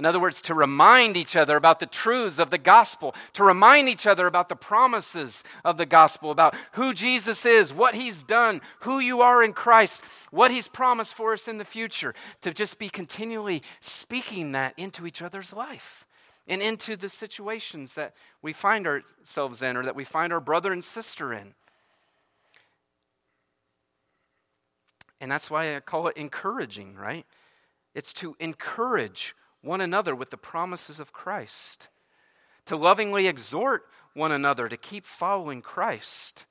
[0.00, 3.86] In other words, to remind each other about the truths of the gospel, to remind
[3.86, 8.62] each other about the promises of the gospel, about who Jesus is, what he's done,
[8.80, 12.78] who you are in Christ, what he's promised for us in the future, to just
[12.78, 16.06] be continually speaking that into each other's life
[16.48, 20.72] and into the situations that we find ourselves in or that we find our brother
[20.72, 21.52] and sister in.
[25.20, 27.26] And that's why I call it encouraging, right?
[27.94, 31.88] It's to encourage one another with the promises of Christ,
[32.66, 36.46] to lovingly exhort one another to keep following Christ.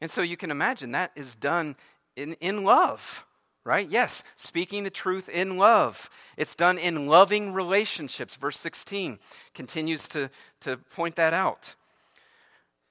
[0.00, 1.76] And so you can imagine that is done
[2.16, 3.26] in, in love,
[3.64, 3.88] right?
[3.88, 6.10] Yes, speaking the truth in love.
[6.36, 8.36] It's done in loving relationships.
[8.36, 9.18] Verse 16
[9.54, 10.30] continues to,
[10.60, 11.74] to point that out.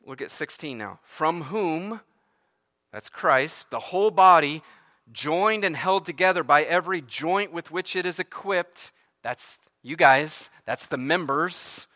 [0.05, 0.99] Look at 16 now.
[1.03, 2.01] From whom,
[2.91, 4.63] that's Christ, the whole body,
[5.11, 8.91] joined and held together by every joint with which it is equipped,
[9.27, 11.89] that's you guys, that's the members,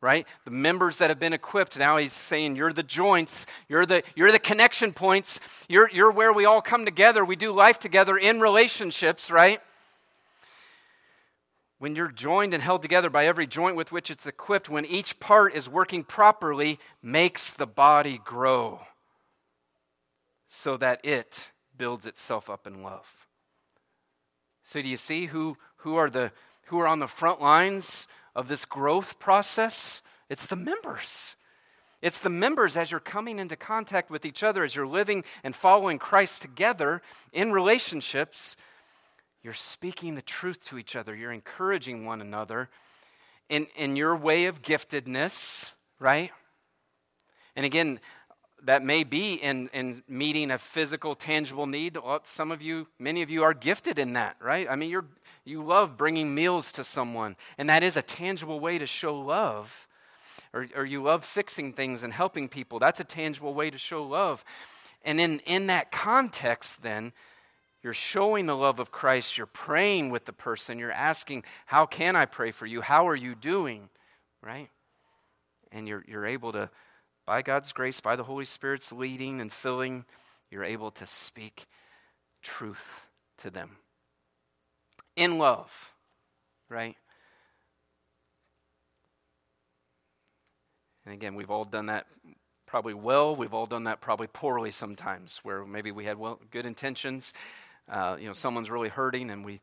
[0.00, 0.28] right?
[0.44, 1.76] The members that have been equipped.
[1.76, 6.32] Now he's saying you're the joints, you're the, you're the connection points, you're, you're where
[6.32, 7.24] we all come together.
[7.24, 9.60] We do life together in relationships, right?
[11.80, 15.18] When you're joined and held together by every joint with which it's equipped, when each
[15.18, 18.82] part is working properly, makes the body grow
[20.46, 23.26] so that it builds itself up in love.
[24.62, 26.30] So, do you see who, who are the
[26.68, 30.02] who are on the front lines of this growth process?
[30.28, 31.36] It's the members.
[32.00, 35.54] It's the members as you're coming into contact with each other, as you're living and
[35.54, 37.02] following Christ together
[37.32, 38.56] in relationships,
[39.42, 41.14] you're speaking the truth to each other.
[41.14, 42.68] You're encouraging one another
[43.48, 46.30] in, in your way of giftedness, right?
[47.56, 47.98] And again,
[48.64, 51.96] that may be in, in meeting a physical, tangible need.
[52.24, 54.68] Some of you, many of you are gifted in that, right?
[54.68, 55.06] I mean, you're,
[55.44, 59.86] you love bringing meals to someone, and that is a tangible way to show love.
[60.52, 62.78] Or, or you love fixing things and helping people.
[62.78, 64.44] That's a tangible way to show love.
[65.04, 67.12] And in, in that context, then,
[67.82, 69.38] you're showing the love of Christ.
[69.38, 70.78] You're praying with the person.
[70.78, 72.80] You're asking, How can I pray for you?
[72.80, 73.88] How are you doing?
[74.42, 74.68] Right?
[75.70, 76.70] And you're, you're able to
[77.28, 80.06] by God's grace, by the Holy Spirit's leading and filling,
[80.50, 81.66] you're able to speak
[82.42, 83.06] truth
[83.36, 83.72] to them
[85.14, 85.92] in love,
[86.70, 86.96] right?
[91.04, 92.06] And again, we've all done that
[92.64, 93.36] probably well.
[93.36, 97.34] We've all done that probably poorly sometimes, where maybe we had well, good intentions.
[97.90, 99.60] Uh, you know, someone's really hurting, and we,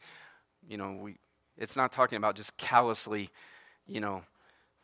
[0.69, 1.15] you know, we.
[1.57, 3.31] It's not talking about just callously,
[3.87, 4.21] you know,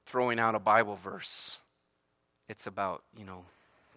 [0.08, 1.60] throwing out a Bible verse
[2.52, 3.46] it's about, you know,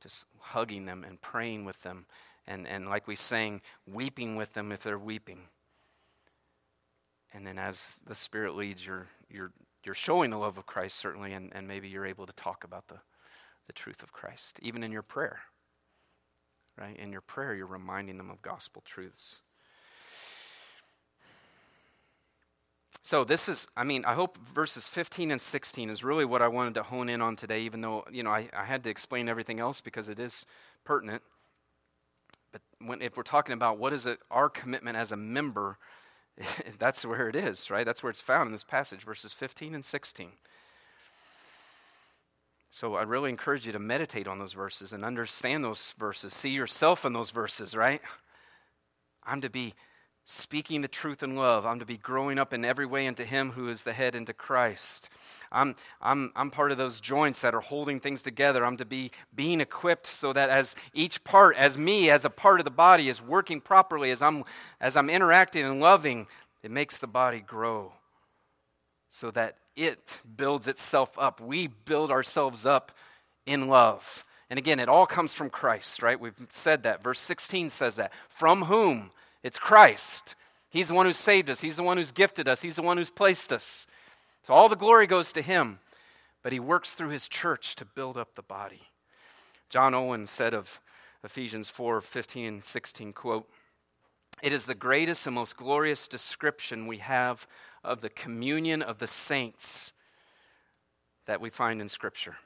[0.01, 2.07] just hugging them and praying with them.
[2.47, 5.41] And, and like we sang, weeping with them if they're weeping.
[7.33, 9.51] And then as the Spirit leads, you're, you're,
[9.83, 12.87] you're showing the love of Christ, certainly, and, and maybe you're able to talk about
[12.87, 13.01] the,
[13.67, 15.41] the truth of Christ, even in your prayer.
[16.79, 16.97] Right?
[16.97, 19.41] In your prayer, you're reminding them of gospel truths.
[23.15, 26.49] So, this is, I mean, I hope verses 15 and 16 is really what I
[26.49, 29.29] wanted to hone in on today, even though, you know, I, I had to explain
[29.29, 30.45] everything else because it is
[30.83, 31.23] pertinent.
[32.51, 35.79] But when, if we're talking about what is it, our commitment as a member,
[36.81, 37.87] that's where it is, right?
[37.87, 40.33] That's where it's found in this passage, verses 15 and 16.
[42.73, 46.35] So I really encourage you to meditate on those verses and understand those verses.
[46.35, 48.03] See yourself in those verses, right?
[49.23, 49.75] I'm to be
[50.25, 51.66] speaking the truth in love.
[51.66, 54.33] I'm to be growing up in every way into Him who is the head, into
[54.33, 55.11] Christ.
[55.53, 58.64] I'm, I'm, I'm part of those joints that are holding things together.
[58.64, 62.61] I'm to be being equipped so that as each part, as me, as a part
[62.61, 64.45] of the body, is working properly, as I'm,
[64.81, 66.27] as I'm interacting and loving,
[66.62, 67.93] it makes the body grow
[69.09, 71.41] so that it builds itself up.
[71.41, 72.91] We build ourselves up
[73.47, 74.25] in love.
[74.51, 76.18] And again, it all comes from Christ, right?
[76.18, 77.03] We've said that.
[77.03, 78.12] Verse 16 says that.
[78.29, 79.11] From whom?
[79.45, 80.35] It's Christ.
[80.71, 82.97] He's the one who saved us, He's the one who's gifted us, He's the one
[82.97, 83.87] who's placed us.
[84.43, 85.79] So all the glory goes to Him,
[86.43, 88.89] but He works through His church to build up the body.
[89.69, 90.81] John Owen said of
[91.23, 93.49] Ephesians 4 15 and 16, quote,
[94.43, 97.47] It is the greatest and most glorious description we have
[97.85, 99.93] of the communion of the saints
[101.27, 102.37] that we find in Scripture.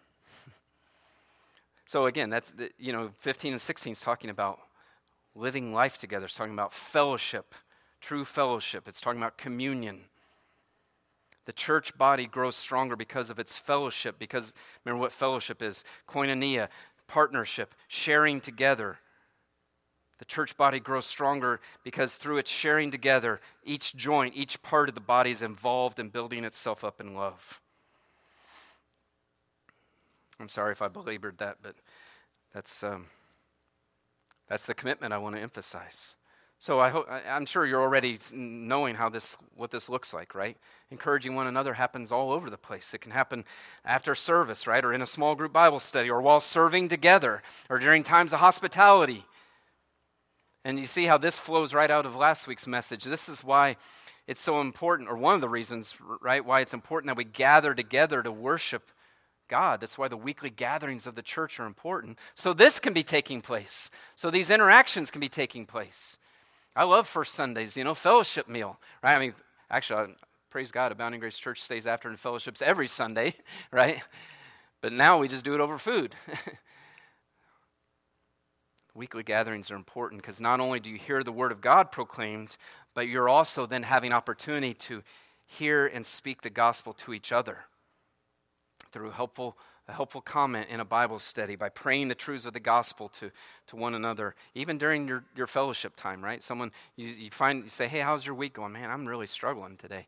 [1.87, 4.59] so again, that's the, you know, 15 and 16 is talking about
[5.39, 6.27] living life together.
[6.27, 7.55] It's talking about fellowship,
[8.01, 8.89] true fellowship.
[8.89, 10.03] It's talking about communion.
[11.47, 14.53] The church body grows stronger because of its fellowship, because
[14.85, 16.69] remember what fellowship is koinonia,
[17.07, 18.99] partnership, sharing together.
[20.19, 24.95] The church body grows stronger because through its sharing together, each joint, each part of
[24.95, 27.61] the body is involved in building itself up in love.
[30.41, 31.77] I'm sorry if I belabored that, but
[32.53, 32.83] that's.
[32.83, 33.07] Um,
[34.49, 36.15] that's the commitment I want to emphasize.
[36.61, 40.57] So I hope, I'm sure you're already knowing how this, what this looks like, right?
[40.91, 42.93] Encouraging one another happens all over the place.
[42.95, 43.45] It can happen
[43.85, 44.85] after service, right?
[44.85, 48.41] Or in a small group Bible study, or while serving together, or during times of
[48.41, 49.25] hospitality.
[50.65, 53.05] And you see how this flows right out of last week's message.
[53.05, 53.77] This is why
[54.27, 57.73] it's so important, or one of the reasons, right, why it's important that we gather
[57.73, 58.91] together to worship
[59.49, 59.81] God.
[59.81, 62.19] That's why the weekly gatherings of the church are important.
[62.35, 63.91] So this can be taking place.
[64.15, 66.19] So these interactions can be taking place.
[66.77, 69.17] I love first Sundays, you know, fellowship meal, right?
[69.17, 69.35] I mean,
[69.71, 70.07] actually, I,
[70.51, 73.35] praise God, Abounding Grace Church stays after and fellowships every Sunday,
[73.73, 74.01] right?
[74.81, 76.15] But now we just do it over food.
[78.95, 82.57] Weekly gatherings are important because not only do you hear the Word of God proclaimed,
[82.95, 85.03] but you're also then having opportunity to
[85.47, 87.65] hear and speak the gospel to each other
[88.93, 92.61] through helpful, a helpful comment in a Bible study, by praying the truths of the
[92.61, 93.31] gospel to,
[93.67, 96.43] to one another, even during your, your fellowship time, right?
[96.43, 98.73] Someone, you, you find, you say, hey, how's your week going?
[98.73, 100.07] Man, I'm really struggling today.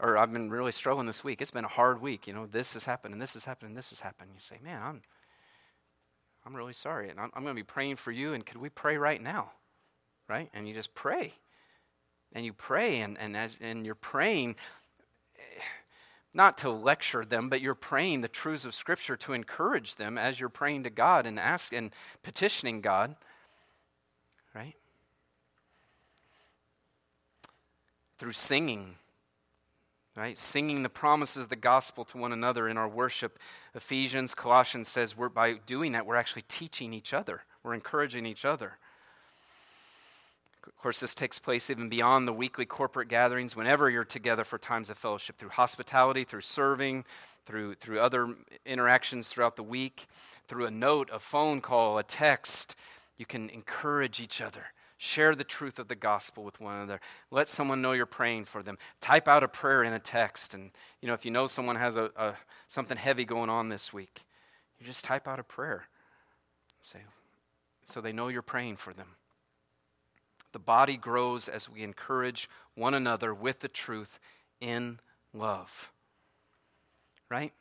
[0.00, 1.40] Or I've been really struggling this week.
[1.40, 2.26] It's been a hard week.
[2.26, 4.30] You know, this has happened, and this has happened, and this has happened.
[4.34, 5.02] You say, man, I'm,
[6.44, 7.10] I'm really sorry.
[7.10, 9.52] And I'm, I'm going to be praying for you, and could we pray right now?
[10.28, 10.50] Right?
[10.52, 11.34] And you just pray.
[12.32, 14.56] And you pray, and, and, as, and you're praying
[16.34, 20.40] not to lecture them, but you're praying the truths of Scripture to encourage them as
[20.40, 21.92] you're praying to God and ask and
[22.24, 23.14] petitioning God,
[24.54, 24.74] right?
[28.18, 28.96] Through singing,
[30.16, 30.36] right?
[30.36, 33.38] Singing the promises of the gospel to one another in our worship.
[33.74, 37.44] Ephesians, Colossians says we're by doing that we're actually teaching each other.
[37.62, 38.78] We're encouraging each other.
[40.66, 44.58] Of course, this takes place even beyond the weekly corporate gatherings, whenever you're together for
[44.58, 47.04] times of fellowship, through hospitality, through serving,
[47.46, 48.34] through, through other
[48.64, 50.06] interactions throughout the week,
[50.46, 52.76] through a note, a phone call, a text.
[53.16, 54.66] You can encourage each other.
[54.96, 57.00] Share the truth of the gospel with one another.
[57.30, 58.78] Let someone know you're praying for them.
[59.00, 60.54] Type out a prayer in a text.
[60.54, 62.34] And, you know, if you know someone has a, a
[62.68, 64.24] something heavy going on this week,
[64.78, 65.88] you just type out a prayer.
[66.80, 67.00] Say,
[67.84, 69.08] so they know you're praying for them.
[70.54, 74.20] The body grows as we encourage one another with the truth
[74.60, 75.00] in
[75.32, 75.90] love.
[77.28, 77.52] Right?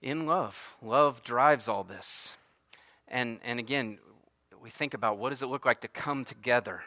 [0.00, 0.76] In love.
[0.80, 2.36] Love drives all this.
[3.08, 3.98] And, and again,
[4.62, 6.82] we think about what does it look like to come together.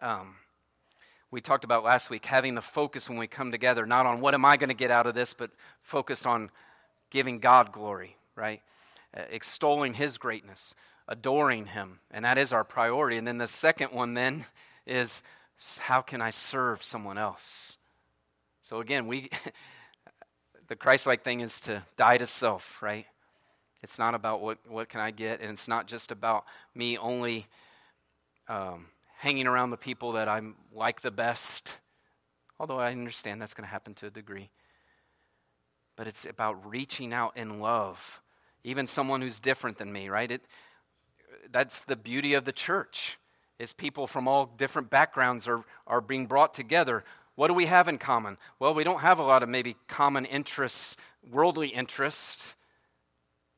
[0.00, 0.36] Um,
[1.32, 4.32] we talked about last week having the focus when we come together, not on what
[4.32, 5.50] am I going to get out of this, but
[5.82, 6.52] focused on
[7.10, 8.62] giving God glory, right?
[9.12, 10.76] Uh, extolling His greatness,
[11.08, 12.00] adoring Him.
[12.10, 13.16] And that is our priority.
[13.16, 14.46] And then the second one then
[14.86, 15.22] is
[15.80, 17.76] how can I serve someone else?
[18.62, 19.30] So again, we
[20.68, 23.06] the Christ-like thing is to die to self, right?
[23.82, 26.44] It's not about what, what can I get, and it's not just about
[26.74, 27.46] me only
[28.48, 28.86] um,
[29.18, 31.76] hanging around the people that I'm like the best,
[32.58, 34.50] although I understand that's going to happen to a degree.
[35.94, 38.20] But it's about reaching out in love,
[38.64, 40.30] even someone who's different than me, right?
[40.30, 40.42] It,
[41.52, 43.18] that's the beauty of the church
[43.58, 47.04] is people from all different backgrounds are, are being brought together.
[47.34, 48.36] What do we have in common?
[48.58, 50.96] Well we don't have a lot of maybe common interests
[51.30, 52.56] worldly interests.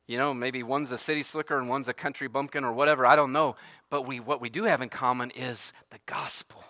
[0.07, 3.15] You know maybe one's a city slicker and one's a country bumpkin or whatever i
[3.15, 3.55] don't know.
[3.89, 6.63] But we what we do have in common is the gospel.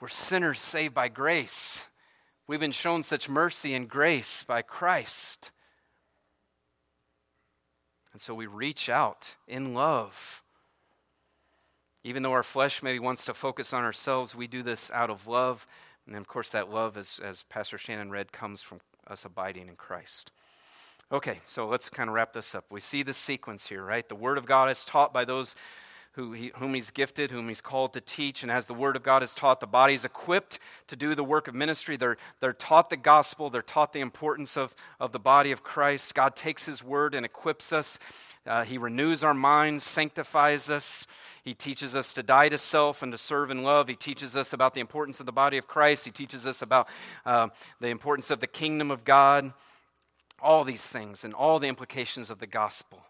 [0.00, 1.86] We're sinners saved by grace.
[2.46, 5.50] We've been shown such mercy and grace by christ
[8.16, 10.42] and so we reach out in love.
[12.02, 15.26] Even though our flesh maybe wants to focus on ourselves, we do this out of
[15.26, 15.66] love.
[16.06, 19.76] And of course, that love, as, as Pastor Shannon read, comes from us abiding in
[19.76, 20.30] Christ.
[21.12, 22.64] Okay, so let's kind of wrap this up.
[22.70, 24.08] We see the sequence here, right?
[24.08, 25.54] The Word of God is taught by those
[26.16, 28.42] who he, whom he's gifted, whom he's called to teach.
[28.42, 31.22] And as the word of God is taught, the body is equipped to do the
[31.22, 31.98] work of ministry.
[31.98, 36.14] They're, they're taught the gospel, they're taught the importance of, of the body of Christ.
[36.14, 37.98] God takes his word and equips us.
[38.46, 41.06] Uh, he renews our minds, sanctifies us.
[41.42, 43.88] He teaches us to die to self and to serve in love.
[43.88, 46.06] He teaches us about the importance of the body of Christ.
[46.06, 46.88] He teaches us about
[47.26, 47.48] uh,
[47.78, 49.52] the importance of the kingdom of God.
[50.40, 53.02] All these things and all the implications of the gospel.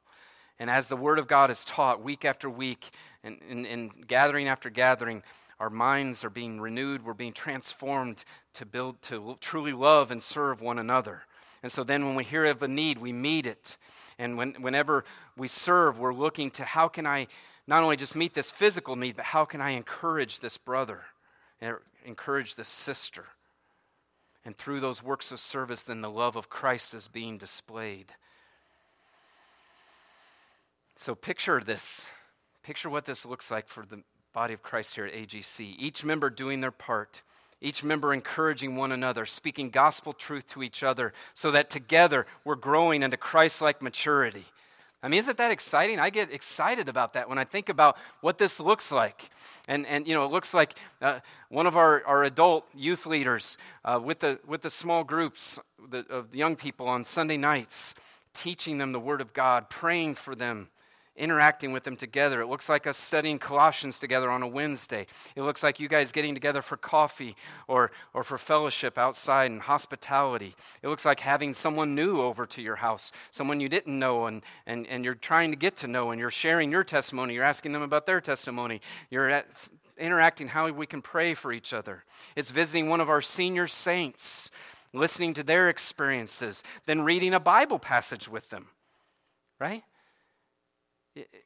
[0.59, 2.91] And as the Word of God is taught week after week
[3.23, 5.23] and, and, and, gathering after gathering,
[5.61, 7.05] our minds are being renewed.
[7.05, 11.23] We're being transformed to build, to truly love and serve one another.
[11.63, 13.77] And so then when we hear of a need, we meet it.
[14.19, 15.05] And when, whenever
[15.37, 17.27] we serve, we're looking to how can I
[17.67, 21.03] not only just meet this physical need, but how can I encourage this brother,
[21.63, 23.27] er, encourage this sister?
[24.45, 28.13] And through those works of service, then the love of Christ is being displayed.
[30.97, 32.11] So picture this.
[32.63, 35.77] Picture what this looks like for the body of Christ here at AGC.
[35.79, 37.23] Each member doing their part,
[37.61, 42.57] each member encouraging one another, speaking gospel truth to each other, so that together we're
[42.57, 44.47] growing into Christ like maturity.
[45.03, 46.01] I mean, isn't that exciting?
[46.01, 49.31] I get excited about that when I think about what this looks like.
[49.69, 51.21] And, and you know, it looks like uh,
[51.51, 55.61] one of our, our adult youth leaders uh, with, the, with the small groups
[56.11, 57.95] of young people on Sunday nights,
[58.33, 60.69] teaching them the Word of God, praying for them,
[61.17, 62.41] interacting with them together.
[62.41, 65.07] It looks like us studying Colossians together on a Wednesday.
[65.35, 67.37] It looks like you guys getting together for coffee
[67.69, 70.55] or, or for fellowship outside and hospitality.
[70.83, 74.43] It looks like having someone new over to your house, someone you didn't know and,
[74.67, 77.35] and, and you're trying to get to know and you're sharing your testimony.
[77.35, 78.81] You're asking them about their testimony.
[79.11, 79.47] You're at,
[79.99, 82.05] interacting how we can pray for each other.
[82.35, 84.51] It's visiting one of our senior saints,
[84.93, 88.69] listening to their experiences, then reading a Bible passage with them,
[89.59, 89.83] right?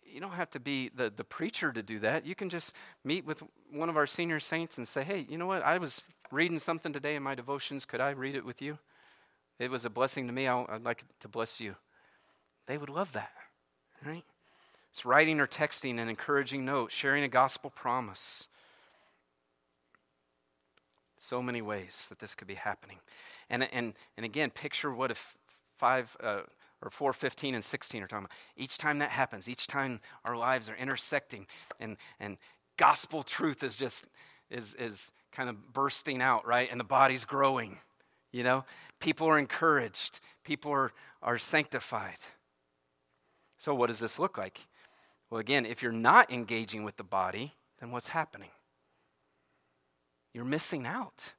[0.05, 2.27] You don't have to be the, the preacher to do that.
[2.27, 3.43] You can just meet with
[3.73, 5.63] one of our senior saints and say, hey, you know what?
[5.63, 7.85] I was reading something today in my devotions.
[7.85, 8.79] Could I read it with you?
[9.59, 10.49] It was a blessing to me.
[10.49, 11.77] i would like to bless you.
[12.67, 13.33] They would love that,
[14.05, 14.25] right?
[14.91, 18.49] It's writing or texting an encouraging note, sharing a gospel promise.
[21.17, 22.99] So many ways that this could be happening.
[23.49, 25.37] And, and, and again, picture what if
[25.79, 26.41] 5 uh,
[26.83, 28.37] or 415 and 16 are talking about.
[28.57, 31.47] Each time that happens, each time our lives are intersecting
[31.79, 32.39] and, and
[32.77, 34.05] gospel truth is just
[34.51, 36.69] is, is kind of bursting out, right?
[36.71, 37.79] And the body's growing.
[38.33, 38.65] You know,
[39.01, 42.19] people are encouraged, people are, are sanctified.
[43.59, 44.61] So, what does this look like?
[45.29, 48.51] Well, again, if you're not engaging with the body, then what's happening?
[50.33, 51.35] You're missing out.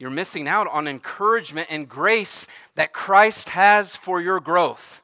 [0.00, 5.02] You're missing out on encouragement and grace that Christ has for your growth.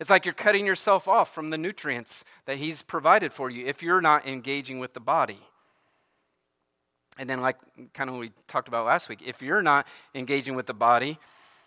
[0.00, 3.80] It's like you're cutting yourself off from the nutrients that He's provided for you if
[3.80, 5.38] you're not engaging with the body.
[7.16, 7.58] And then, like
[7.92, 11.16] kind of we talked about last week, if you're not engaging with the body,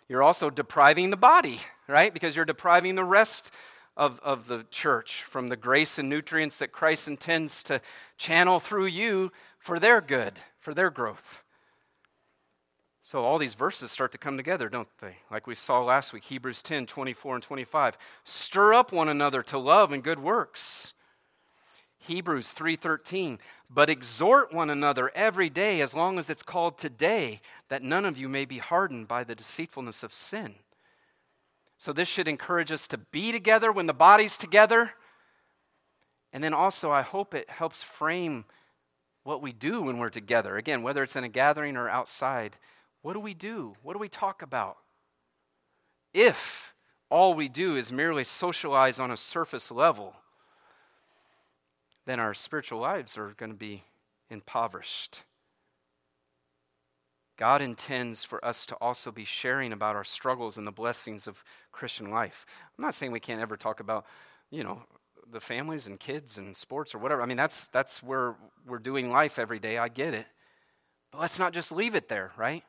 [0.06, 2.12] you're also depriving the body, right?
[2.12, 3.50] Because you're depriving the rest
[3.96, 7.80] of, of the church from the grace and nutrients that Christ intends to
[8.18, 11.42] channel through you for their good, for their growth.
[13.08, 15.16] So all these verses start to come together, don't they?
[15.30, 17.96] Like we saw last week, Hebrews 10 24 and 25.
[18.24, 20.92] Stir up one another to love and good works
[22.00, 23.38] Hebrews 3:13
[23.70, 27.40] but exhort one another every day as long as it's called today
[27.70, 30.56] that none of you may be hardened by the deceitfulness of sin.
[31.78, 34.92] So this should encourage us to be together when the body's together.
[36.30, 38.44] And then also I hope it helps frame
[39.22, 40.58] what we do when we're together.
[40.58, 42.58] Again, whether it's in a gathering or outside,
[43.02, 43.74] what do we do?
[43.82, 44.78] What do we talk about?
[46.12, 46.74] If
[47.10, 50.16] all we do is merely socialize on a surface level,
[52.06, 53.84] then our spiritual lives are going to be
[54.30, 55.24] impoverished.
[57.36, 61.44] God intends for us to also be sharing about our struggles and the blessings of
[61.70, 62.44] Christian life.
[62.76, 64.06] I'm not saying we can't ever talk about,
[64.50, 64.82] you know,
[65.30, 67.22] the families and kids and sports or whatever.
[67.22, 68.34] I mean, that's that's where
[68.66, 69.78] we're doing life every day.
[69.78, 70.26] I get it.
[71.12, 72.64] But let's not just leave it there, right?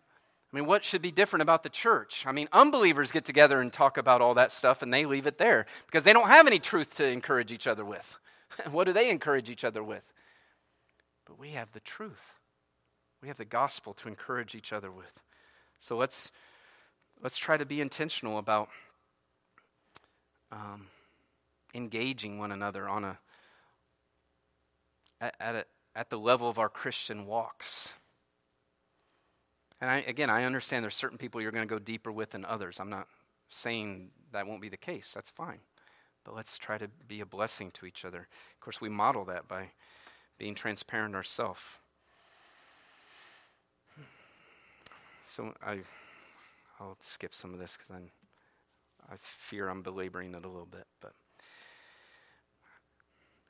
[0.52, 2.24] I mean, what should be different about the church?
[2.26, 5.38] I mean, unbelievers get together and talk about all that stuff and they leave it
[5.38, 8.18] there because they don't have any truth to encourage each other with.
[8.72, 10.04] what do they encourage each other with?
[11.26, 12.24] But we have the truth.
[13.22, 15.22] We have the gospel to encourage each other with.
[15.80, 16.32] So let's
[17.22, 18.70] let's try to be intentional about
[20.52, 20.88] um,
[21.74, 23.20] engaging one another on a
[25.22, 27.94] at, at, a, at the level of our Christian walks.
[29.82, 32.46] And I, again, I understand there's certain people you're going to go deeper with than
[32.46, 32.80] others.
[32.80, 33.08] I'm not
[33.50, 35.12] saying that won't be the case.
[35.14, 35.60] That's fine.
[36.24, 38.28] But let's try to be a blessing to each other.
[38.54, 39.72] Of course, we model that by
[40.38, 41.62] being transparent ourselves.
[45.26, 45.80] So I,
[46.80, 47.96] I'll skip some of this because
[49.10, 50.88] I fear I'm belaboring it a little bit.
[51.00, 51.14] But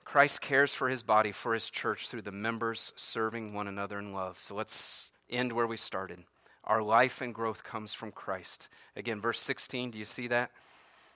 [0.06, 4.14] Christ cares for his body, for his church, through the members serving one another in
[4.14, 4.40] love.
[4.40, 6.20] So let's end where we started.
[6.64, 8.70] Our life and growth comes from Christ.
[8.96, 10.52] Again, verse 16, do you see that?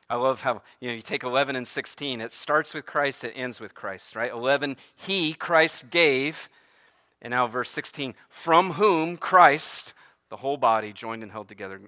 [0.09, 2.21] I love how you know you take 11 and 16.
[2.21, 4.31] It starts with Christ, it ends with Christ, right?
[4.31, 6.49] 11, he Christ gave,
[7.21, 9.93] and now verse 16, from whom Christ,
[10.29, 11.81] the whole body joined and held together,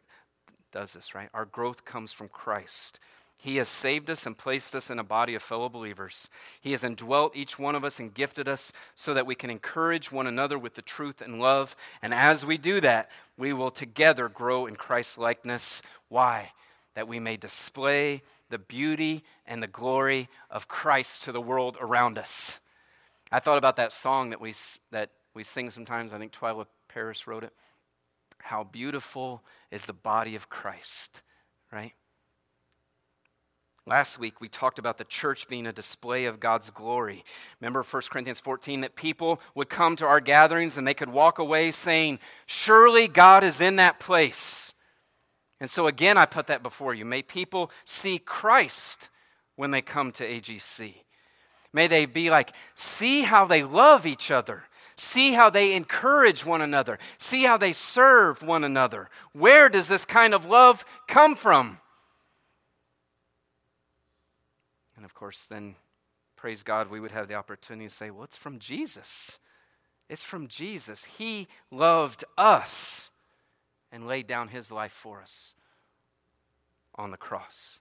[0.72, 1.30] does this, right?
[1.34, 3.00] Our growth comes from Christ.
[3.38, 6.30] He has saved us and placed us in a body of fellow believers.
[6.60, 10.12] He has indwelt each one of us and gifted us so that we can encourage
[10.12, 11.76] one another with the truth and love.
[12.02, 15.82] And as we do that, we will together grow in Christ's likeness.
[16.10, 16.52] Why?
[16.96, 22.18] that we may display the beauty and the glory of Christ to the world around
[22.18, 22.60] us.
[23.32, 24.54] I thought about that song that we,
[24.92, 26.14] that we sing sometimes.
[26.14, 27.54] I think Twila Paris wrote it.
[28.40, 31.22] How beautiful is the body of Christ,
[31.72, 31.94] right?
[33.88, 37.24] Last week, we talked about the church being a display of God's glory.
[37.62, 41.38] Remember 1 Corinthians 14 that people would come to our gatherings and they could walk
[41.38, 44.74] away saying, Surely God is in that place.
[45.60, 47.06] And so, again, I put that before you.
[47.06, 49.10] May people see Christ
[49.56, 50.96] when they come to AGC.
[51.72, 54.64] May they be like, see how they love each other.
[54.98, 56.98] See how they encourage one another.
[57.18, 59.10] See how they serve one another.
[59.34, 61.80] Where does this kind of love come from?
[65.06, 65.76] And of course, then,
[66.36, 69.38] praise God, we would have the opportunity to say, well, it's from Jesus.
[70.10, 71.06] It's from Jesus.
[71.06, 73.12] He loved us
[73.92, 75.54] and laid down his life for us
[76.96, 77.80] on the cross.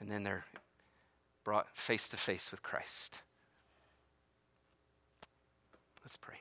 [0.00, 0.46] And then they're
[1.44, 3.20] brought face to face with Christ.
[6.02, 6.38] Let's pray.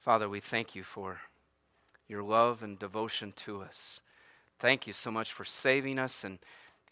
[0.00, 1.20] Father, we thank you for
[2.08, 4.00] your love and devotion to us.
[4.58, 6.38] Thank you so much for saving us and,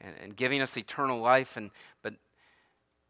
[0.01, 1.57] and, and giving us eternal life.
[1.57, 1.71] And,
[2.03, 2.15] but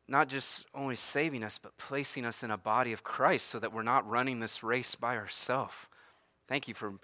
[0.07, 3.73] not just only saving us, but placing us in a body of Christ so that
[3.73, 5.75] we're not running this race by ourselves.
[6.47, 6.95] Thank you for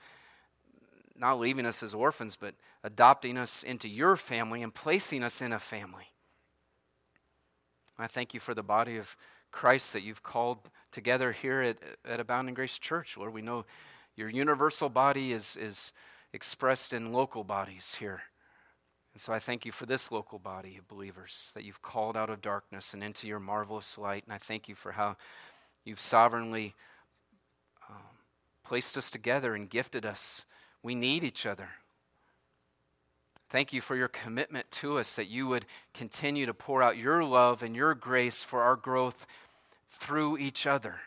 [1.17, 5.53] not leaving us as orphans, but adopting us into your family and placing us in
[5.53, 6.11] a family.
[7.99, 9.17] I thank you for the body of
[9.51, 13.17] Christ that you've called together here at, at Abounding Grace Church.
[13.17, 13.65] Lord, we know
[14.17, 15.93] your universal body is, is
[16.33, 18.23] expressed in local bodies here.
[19.13, 22.31] And so I thank you for this local body of believers that you've called out
[22.31, 24.25] of darkness and into your marvelous light.
[24.25, 25.17] And I thank you for how
[25.85, 26.75] you've sovereignly
[27.89, 27.97] um,
[28.65, 30.47] placed us together and gifted us.
[30.83, 31.71] We need each other.
[33.49, 37.25] Thank you for your commitment to us that you would continue to pour out your
[37.25, 39.27] love and your grace for our growth
[39.89, 41.01] through each other.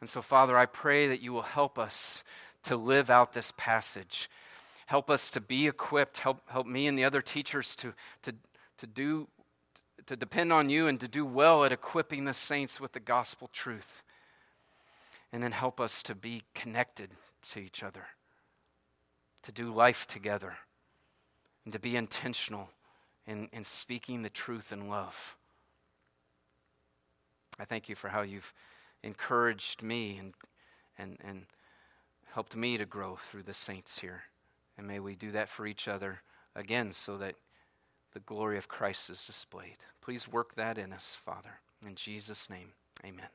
[0.00, 2.24] And so, Father, I pray that you will help us
[2.64, 4.28] to live out this passage.
[4.86, 6.18] Help us to be equipped.
[6.18, 8.34] Help, help me and the other teachers to, to,
[8.78, 9.28] to do
[10.06, 13.50] to depend on you and to do well at equipping the saints with the gospel
[13.52, 14.02] truth.
[15.32, 17.10] And then help us to be connected
[17.50, 18.06] to each other,
[19.42, 20.58] to do life together
[21.64, 22.70] and to be intentional
[23.26, 25.36] in, in speaking the truth in love.
[27.58, 28.52] I thank you for how you've
[29.02, 30.34] encouraged me and,
[30.96, 31.46] and, and
[32.32, 34.24] helped me to grow through the saints here.
[34.78, 36.20] And may we do that for each other
[36.54, 37.34] again so that
[38.12, 39.76] the glory of Christ is displayed.
[40.00, 41.60] Please work that in us, Father.
[41.86, 42.72] In Jesus' name,
[43.04, 43.28] amen.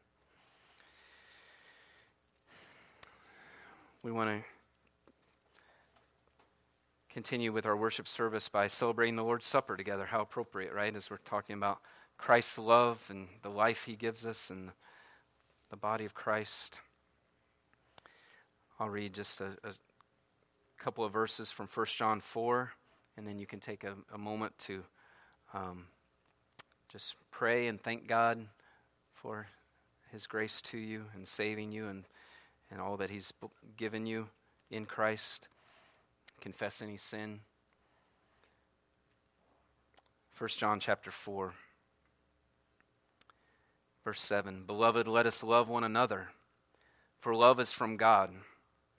[4.04, 4.44] We want to
[7.12, 10.06] continue with our worship service by celebrating the Lord's Supper together.
[10.06, 10.96] How appropriate, right?
[10.96, 11.80] As we're talking about
[12.18, 14.72] Christ's love and the life he gives us and
[15.70, 16.80] the body of Christ.
[18.80, 19.74] I'll read just a, a
[20.82, 22.72] couple of verses from 1 John 4,
[23.16, 24.82] and then you can take a, a moment to
[25.54, 25.86] um,
[26.92, 28.48] just pray and thank God
[29.14, 29.46] for
[30.12, 32.06] his grace to you and saving you and,
[32.72, 33.32] and all that he's
[33.78, 34.30] given you
[34.72, 35.48] in Christ.
[36.42, 37.42] Confess any sin.
[40.36, 41.54] 1 John chapter 4
[44.04, 46.30] verse 7 Beloved let us love one another
[47.20, 48.32] for love is from God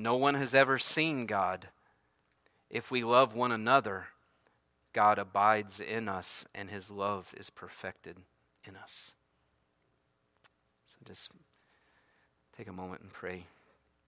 [0.00, 1.70] No one has ever seen God.
[2.70, 4.06] If we love one another,
[4.92, 8.18] God abides in us and his love is perfected
[8.64, 9.12] in us.
[10.86, 11.30] So just
[12.56, 13.46] take a moment and pray.